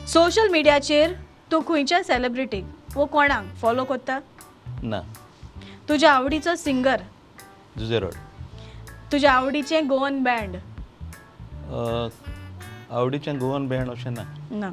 सोशल 0.08 0.48
मिडियाचेर 0.52 1.14
तूं 1.52 1.62
खंयच्या 1.68 2.04
सेलिब्रिटीक 2.04 2.66
वो 2.96 3.06
कोणाक 3.06 3.56
फॉलो 3.62 3.84
करता 3.84 4.20
ना. 4.84 5.02
तुज्या 5.90 6.12
आवडीचो 6.14 6.56
सिंगर 6.56 7.02
जुजे 7.78 8.00
रोड 8.00 8.14
तुज्या 9.12 9.32
आवडीचें 9.34 9.88
गोवन 9.90 10.22
बँड 10.24 10.56
आवडीचें 11.70 13.38
गोवन 13.40 13.68
बँड 13.70 13.90
अशें 13.92 14.12
ना 14.12 14.24
ना. 14.52 14.72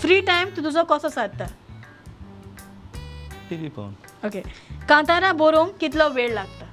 फ्री 0.00 0.20
टायम 0.20 0.48
तूं 0.56 0.62
तुजो 0.62 0.82
कसो 0.90 1.08
साधता? 1.08 1.46
टी 3.50 3.56
व्ही 3.56 3.68
पळोवन 3.68 3.92
ओके 4.26 4.40
कांतारां 4.88 5.36
बरोवंक 5.36 5.76
कितलो 5.80 6.08
वेळ 6.14 6.32
लागता? 6.34 6.64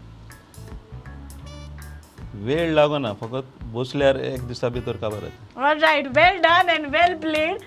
वेळ 2.45 2.73
लागना 2.73 3.13
फकत 3.21 3.45
बसल्यार 3.73 4.15
एक 4.15 4.47
दिसा 4.47 4.69
भितर 4.75 4.95
काबार 5.01 5.23
येता 5.23 5.69
all 5.69 5.79
right 5.81 6.07
well 6.17 6.37
done 6.41 6.69
and 6.69 6.85
well 6.95 7.13
played 7.21 7.57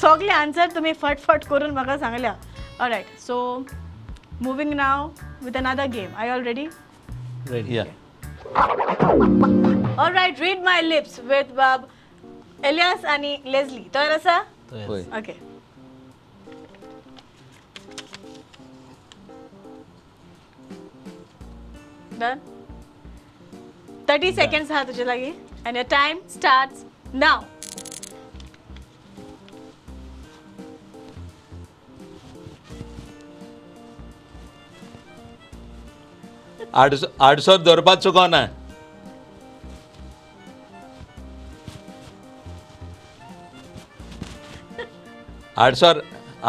सगळे 0.00 0.28
आन्सर 0.32 0.74
तुम्ही 0.74 0.92
फटफट 1.02 1.44
करून 1.50 1.70
म्हाका 1.74 1.98
सांगल्या 1.98 2.34
all 2.80 2.90
right 2.90 3.18
so 3.26 3.38
moving 4.42 4.72
now 4.74 5.08
with 5.42 5.56
another 5.56 5.86
game 5.94 6.16
I 6.16 6.30
all 6.30 6.42
ready 6.44 6.66
ready 7.50 7.76
या 7.76 7.84
all 9.98 10.12
right 10.12 10.40
read 10.40 10.62
my 10.64 10.80
lips 10.82 11.18
with 11.28 11.54
बाब 11.56 11.88
एलियास 12.64 13.04
आणि 13.04 13.36
लेझली 13.46 13.84
तयार 13.94 14.10
आसा 14.10 14.36
होय. 14.72 15.02
ओके 15.18 15.32
डन 22.20 22.38
थर्टी 24.08 24.32
सेकंड्स 24.32 24.70
आहा 24.70 24.82
तुजे 24.84 25.04
लागीं. 25.04 25.32
And 25.66 25.76
your 25.76 25.88
time 25.90 26.20
starts 26.30 26.84
now 27.14 27.44
आडसो 36.74 37.06
आडसोर 37.24 37.56
धरपाक 37.62 37.98
चुकोवना 37.98 38.46
आडसोर 45.64 46.00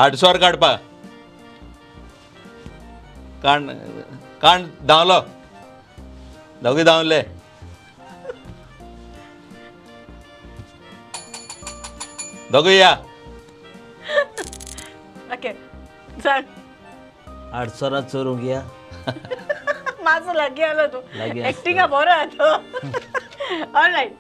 आडसोर 0.02 0.38
काडपा 0.38 0.76
काण 3.44 3.70
काण 4.42 4.66
धांवलो. 4.88 5.20
दोगी 6.64 6.84
धांवले. 6.84 7.22
दोगी 12.52 12.78
या. 12.78 12.92
ओके 15.34 15.54
सांग 16.24 16.44
आडसोरात 17.54 18.04
चोरूंक 18.12 18.44
या. 18.46 18.62
माझं 20.04 20.34
लागी 20.36 20.64
आलो 20.64 20.86
तू. 20.94 21.00
लागी 21.16 21.42
आसलो. 21.42 21.50
ऍक्टिंग 21.50 21.80
बरो 21.92 22.12
आहा 22.12 22.26
तो. 22.26 22.54
All 23.80 23.92
right 23.94 24.14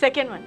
second 0.00 0.30
one 0.30 0.42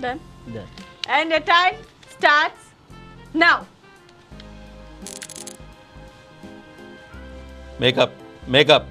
done 0.00 0.18
Done. 0.48 0.66
And 1.08 1.30
your 1.30 1.40
time 1.40 1.74
starts 2.08 2.70
now. 3.34 3.66
Makeup 7.80 8.12
makeup 8.48 8.86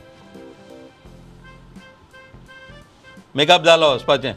makeup 3.35 3.63
जालो 3.63 3.93
वचपाचें 3.93 4.33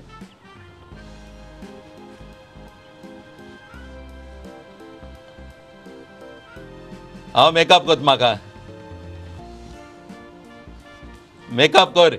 हांव 7.35 7.50
मेकअप 7.52 7.87
कोत 7.87 8.02
म्हाका 8.09 8.35
मेकअप 11.48 11.94
कर 11.98 12.18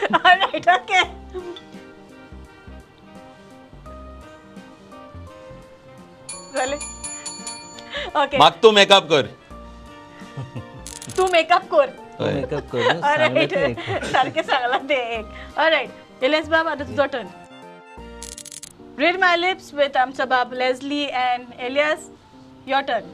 All 0.18 0.38
right, 0.42 0.66
okay. 0.66 1.09
ओके 8.22 8.38
म्हाका 8.38 8.60
तू 8.62 8.70
मेकअप 8.72 9.08
कर. 9.10 9.26
तू 11.16 11.26
मेकअप 11.32 11.68
कर. 11.70 11.86
तो 12.18 12.24
मेकअप 12.26 12.76
सांगले 13.00 13.46
ते 13.46 13.74
सारखे 14.12 14.42
सांगला 14.42 14.78
ते 14.88 14.94
एक. 15.18 15.26
ऑलराईट 15.58 16.22
एलेस 16.24 16.48
बाब 16.48 16.68
आता 16.68 16.84
तुझं 16.84 17.06
turn 17.12 17.28
read 18.98 19.16
my 19.20 19.36
lips 19.36 19.72
with 19.74 19.96
आमचा 19.96 20.24
बाब 20.32 20.52
Leslie 20.54 21.06
and 21.06 21.60
Elias 21.60 22.08
your 22.68 22.82
turn 22.90 23.04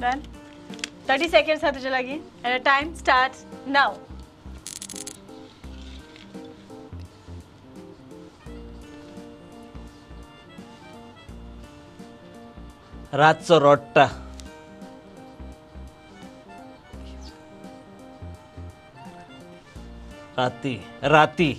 done 0.00 0.20
thirty 1.08 1.28
seconds 1.28 1.64
हा 1.64 1.70
तुझ्या 1.70 1.90
लागी. 1.90 2.16
टाइम 2.64 2.94
स्टार्ट 2.96 3.32
नाव 3.68 3.96
राजचं 13.12 13.58
रोट्टा. 13.58 14.06
राती 20.38 20.74
राती. 21.02 21.50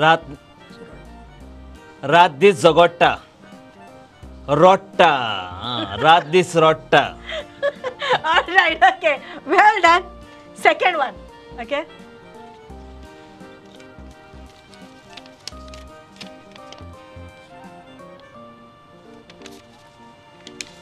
रात 0.00 0.22
रात 2.02 2.30
दिस 2.40 2.60
जगोट्टा. 2.62 3.14
रोट्टा. 4.48 5.10
रात 6.02 6.24
दिस 6.32 6.56
रोट्टा. 6.56 7.02
All 8.24 8.54
right 8.54 8.84
okay 8.84 9.12
well 9.50 9.80
done 9.82 10.08
second 10.62 10.96
one 10.96 11.60
okay 11.62 11.82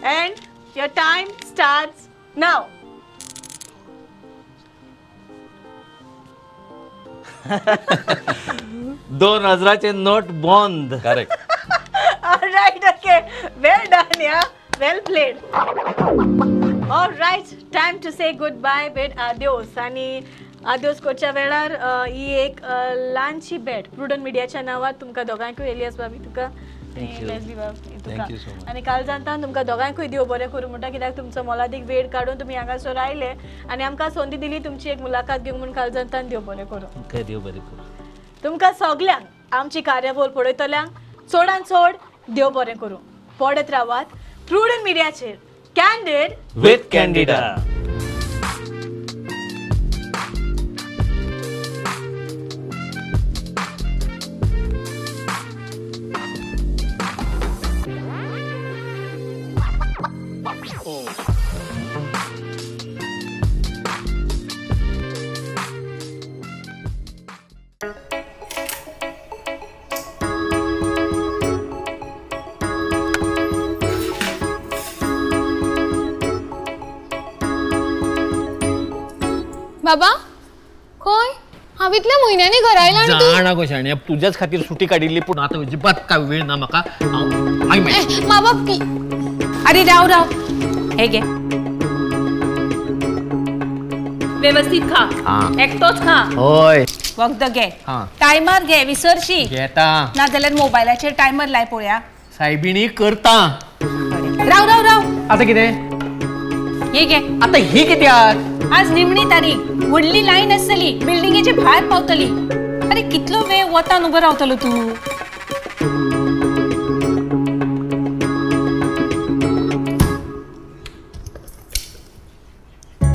And 0.03 0.35
your 0.75 0.89
time 0.89 1.29
starts 1.45 2.09
now. 2.37 2.67
दोन 9.21 9.45
हजाराचे 9.47 9.93
नोट 9.93 10.31
बंद 10.47 11.01
correct 11.05 11.37
All 12.31 12.49
right, 12.55 12.83
okay. 12.89 13.19
Well 13.65 13.85
done, 13.93 14.21
yeah. 14.21 14.43
Well 14.81 14.99
played. 15.01 15.39
All 16.97 17.13
right, 17.21 17.53
time 17.77 18.01
to 18.07 18.13
say 18.13 18.29
goodbye 18.43 18.91
with 18.97 19.15
adios. 19.29 19.79
आणि 19.79 20.21
adios 20.75 21.01
कोच्या 21.03 21.31
वेळार 21.31 21.73
ही 22.07 22.27
एक 22.41 22.61
ल्हानशी 23.15 23.59
भेट 23.69 23.89
प्रुडन 23.95 24.21
मिडियाच्या 24.21 24.63
नावात 24.63 25.01
तुमकां 25.01 25.25
दोगांकूय 25.27 25.71
एलियस 25.71 25.97
बाबी 25.97 26.19
तुका 26.25 26.49
लेस्ली 27.01 27.55
तुका. 28.05 28.25
आणि 28.69 28.81
काल 28.81 29.05
जाणता 29.05 29.37
तुमकां 29.43 29.65
दोगांकूय 29.67 30.07
देव 30.07 30.25
बरें 30.25 30.49
करूं 30.51 30.69
म्हणटा 30.71 30.89
कित्याक 30.91 31.17
तुमचो 31.17 31.43
मोलादीक 31.43 31.85
वेळ 31.87 32.07
काडून 32.13 32.41
तुमी 32.41 32.55
हांगासर 32.55 32.97
आयले 32.97 33.33
आनी 33.71 33.85
आमकां 33.85 34.09
संदी 34.11 34.37
दिली 34.37 34.59
तुमची 34.65 34.91
एक 34.91 35.01
मुलाखत 35.01 35.39
घेवंक 35.45 35.59
म्हूण 35.59 35.73
काल 35.73 35.91
जाणतान 35.91 36.29
देव 36.29 36.41
बरें 36.41 36.65
करूं. 36.67 37.03
काय 37.13 37.23
देव 37.23 37.41
बरें 37.41 37.61
करूं. 37.61 37.85
तुमकां 38.45 38.73
सगल्यांक 38.81 39.55
आमची 39.55 39.81
कार्यावळ 39.81 40.27
पळयतल्यांक 40.27 40.89
चडान 41.33 41.63
चड 41.71 41.97
देव 42.35 42.49
बरें 42.51 42.77
करूं. 42.77 42.97
पडत 43.41 43.71
रावात 43.71 44.05
प्रुडन 44.49 44.83
मिडियाचेर 44.85 45.35
कॅन्डेड 45.77 46.33
विथ 46.57 46.89
कॅन्डिडा 46.93 47.41
बाबा? 79.89 80.09
खंय 81.01 81.31
हांव 81.81 81.93
इतल्या 81.95 82.17
म्हयन्यांनी 82.23 82.59
घरा 82.61 82.81
आयला 82.81 82.99
आनी 82.99 83.13
तूं 83.13 83.33
जाणा 83.33 83.53
गो 83.53 83.65
शाण्या 83.67 83.95
तुझ्याच 84.09 84.39
खातीर 84.39 84.61
सुटी 84.61 84.87
काडिल्ली 84.87 85.21
पूण 85.21 85.39
आतां 85.39 85.61
अजिबात 85.65 85.95
काय 86.09 86.19
वेळ 86.19 86.43
ना 86.43 86.57
म्हाका 86.57 86.79
हांव 87.03 87.71
आय 87.73 87.79
ए, 87.79 88.21
बाप 88.21 88.67
की 88.69 88.79
अरे 89.69 89.85
राव 89.85 90.07
राव. 90.07 90.25
हे 90.99 91.07
घे. 91.07 91.21
व्यवस्थित 94.41 94.83
खा. 94.83 95.05
हा. 95.27 95.63
एकटोच 95.63 95.99
खा. 95.99 96.23
होय. 96.35 96.85
वखद 97.19 97.45
घे. 97.45 97.67
हा. 97.87 98.05
टायमार 98.21 98.65
घे 98.65 98.85
विसरशी. 98.85 99.43
घेता 99.45 100.13
नाजाल्यार 100.17 100.53
मोबायलाचेर 100.53 101.13
टायमर 101.19 101.47
लाय 101.47 101.65
पळया. 101.65 101.99
सायबिणी 102.39 102.87
करता. 102.89 103.59
राव 103.83 104.69
राव 104.69 104.81
राव. 104.81 105.01
आतां 105.31 105.47
कितें? 105.47 105.88
हे 106.99 107.05
घे 107.05 107.17
आतां 107.43 107.61
ही 107.63 107.83
कित्याक 107.87 108.73
आज 108.75 108.91
निमणी 108.93 109.25
तारीख. 109.31 109.57
व्हडली 109.91 110.25
लायन 110.27 110.53
आसतली 110.53 110.91
बिल्डिंगेची 111.05 111.53
भायर 111.53 111.85
पावतली. 111.89 112.25
अरे 112.91 113.03
कितलो 113.11 113.43
वेळ 113.49 113.69
वतान 113.73 114.05
उबो 114.05 114.21
रावतलो 114.21 114.55
तू? 114.63 114.71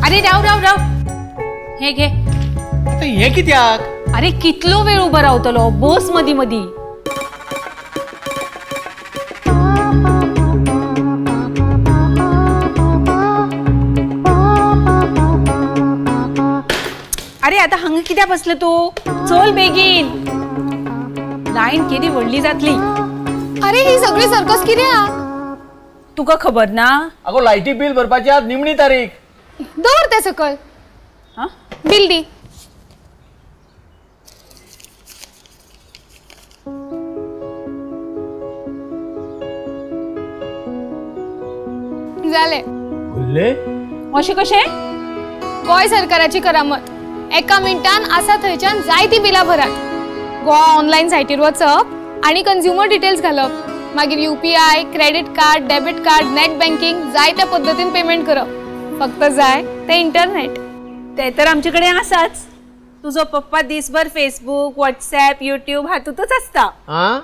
अरे 0.04 0.22
राव 0.22 0.44
राव 0.46 0.62
राव. 0.64 0.78
हे 1.82 1.92
घे. 1.92 2.06
आता 2.06 3.04
हे 3.04 3.30
कित्याक 3.36 4.14
अरे 4.16 4.32
कितलो 4.44 4.82
वेळ 4.84 5.00
उभं 5.00 5.22
रावतलो? 5.22 5.70
बस 5.84 6.10
मधी 6.16 6.34
मधी. 6.34 6.64
आता 17.64 17.76
हांगा 17.76 18.00
कित्याक 18.08 18.30
बसले 18.30 18.54
तू? 18.54 18.70
चल 19.08 19.52
बेगीन. 19.56 20.08
लायन 21.56 21.88
केदी 21.90 22.08
व्हडली 22.08 22.42
जातली. 22.42 22.72
अरे 23.68 23.84
ही 23.88 23.98
सगळी 24.00 24.28
सर्कस 24.28 24.64
कित्याक 24.64 25.22
तुका 26.18 26.36
खबर 26.42 26.70
ना? 26.70 26.88
अगो 27.26 27.40
लायटी 27.40 27.74
बिल 27.74 27.94
भरपाची 27.94 28.30
आज 28.30 28.46
निमणी 28.48 28.74
तारीख. 28.74 29.08
दवर 29.78 30.06
ते 30.06 30.22
सकल. 30.22 30.56
हा? 31.38 31.48
बिल 31.86 32.08
दी. 32.08 32.22
जाले 42.30 42.62
उरले 43.20 43.50
अशें 44.18 44.36
कशें 44.36 44.66
गोंय 45.68 45.88
सरकाराची 45.88 46.40
करामत. 46.40 46.93
एका 47.36 47.60
मिनिटान 47.60 48.04
आसा 48.16 48.36
थंयच्यान 48.42 48.82
जायती 48.88 49.20
बिलां 49.20 49.44
भरात 49.48 49.70
गोवा 50.46 50.66
ऑनलायन 50.74 51.08
सायटीर 51.10 51.40
वचप 51.40 52.22
आनी 52.26 52.42
कन्झ्युमर 52.44 52.88
डिटेल्स 52.88 53.22
घालप. 53.22 53.52
मागीर 53.96 54.20
U 54.20 54.34
P 54.42 54.54
I 54.56 54.84
credit 54.94 55.28
card 55.38 55.68
debit 55.68 56.04
card 56.06 56.28
net 56.34 56.58
banking 56.60 57.02
जाय 57.14 57.32
त्या 57.38 57.46
पद्दतीन 57.46 57.90
पेमेंट 57.94 58.26
करप. 58.28 58.48
फक्त 59.00 59.24
जाय 59.36 59.62
ते 59.88 60.00
इंटरनेट 60.00 60.58
ते 61.18 61.30
तर 61.38 61.48
आमचे 61.48 61.72
कडेन 61.72 61.98
आसाच. 61.98 62.46
तुजो 63.04 63.24
पप्पा 63.34 63.62
दिसभर 63.62 64.08
फेसबुक 64.14 64.78
व्हॉट्सॅप 64.78 65.44
युट्यूब 65.44 65.88
हातूंतच 65.92 66.32
आसता. 66.32 66.70
हा 66.88 67.20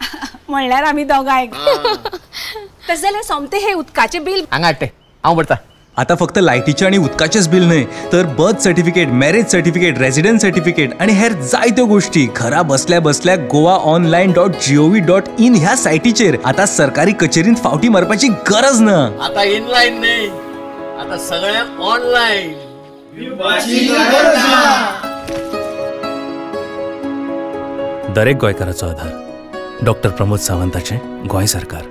म्हणल्यार 0.48 0.84
आमी 0.84 1.04
दोगांय. 1.04 1.46
तशें 1.46 2.94
जाल्यार 2.94 3.22
सोमते 3.22 3.58
हे 3.66 3.72
उदकाचे 3.72 4.18
बिल 4.18 4.44
हांगा 4.50 4.66
हाडटे. 4.66 4.86
हांव 5.24 5.36
भरता 5.36 5.54
आता 6.00 6.14
फक्त 6.20 6.38
लायटीचे 6.38 6.84
आणि 6.86 6.96
उदकाचेच 6.96 7.48
बिल 7.48 7.62
न्हय 7.68 7.84
तर 8.12 8.26
birth 8.38 8.60
certificate 8.64 9.08
marriage 9.22 9.50
certificate 9.52 9.98
resident 9.98 10.40
certificate 10.40 10.92
आणि 11.00 11.12
हेर 11.12 11.32
जायत्यो 11.32 11.84
गोष्टी. 11.86 12.26
घरा 12.36 12.62
बसल्या 12.62 13.00
बसल्या 13.00 13.34
Goa 13.52 13.74
online 13.92 14.32
dot 14.32 14.50
G O V 14.66 15.00
dot 15.06 15.28
in 15.38 15.54
ह्या 15.54 15.76
सायटीचेर 15.76 16.36
आता 16.44 16.66
सरकारी 16.66 17.12
कचेरीत 17.20 17.62
फावटी 17.64 17.88
मारपाची 17.88 18.28
गरज 18.50 18.80
ना. 18.82 18.98
आता 19.24 19.42
इनलाईन 19.42 20.00
नाही 20.00 20.28
आता 21.00 21.18
सगळ्या 21.28 21.64
ऑनलाईन 21.92 22.52
दरेक 28.14 28.36
गोंयकाराचो 28.36 28.86
आधार. 28.86 29.84
डॉक्टर 29.84 30.10
प्रमोद 30.10 30.38
सावंताचें 30.40 31.26
गोंय 31.30 31.46
सरकार. 31.46 31.82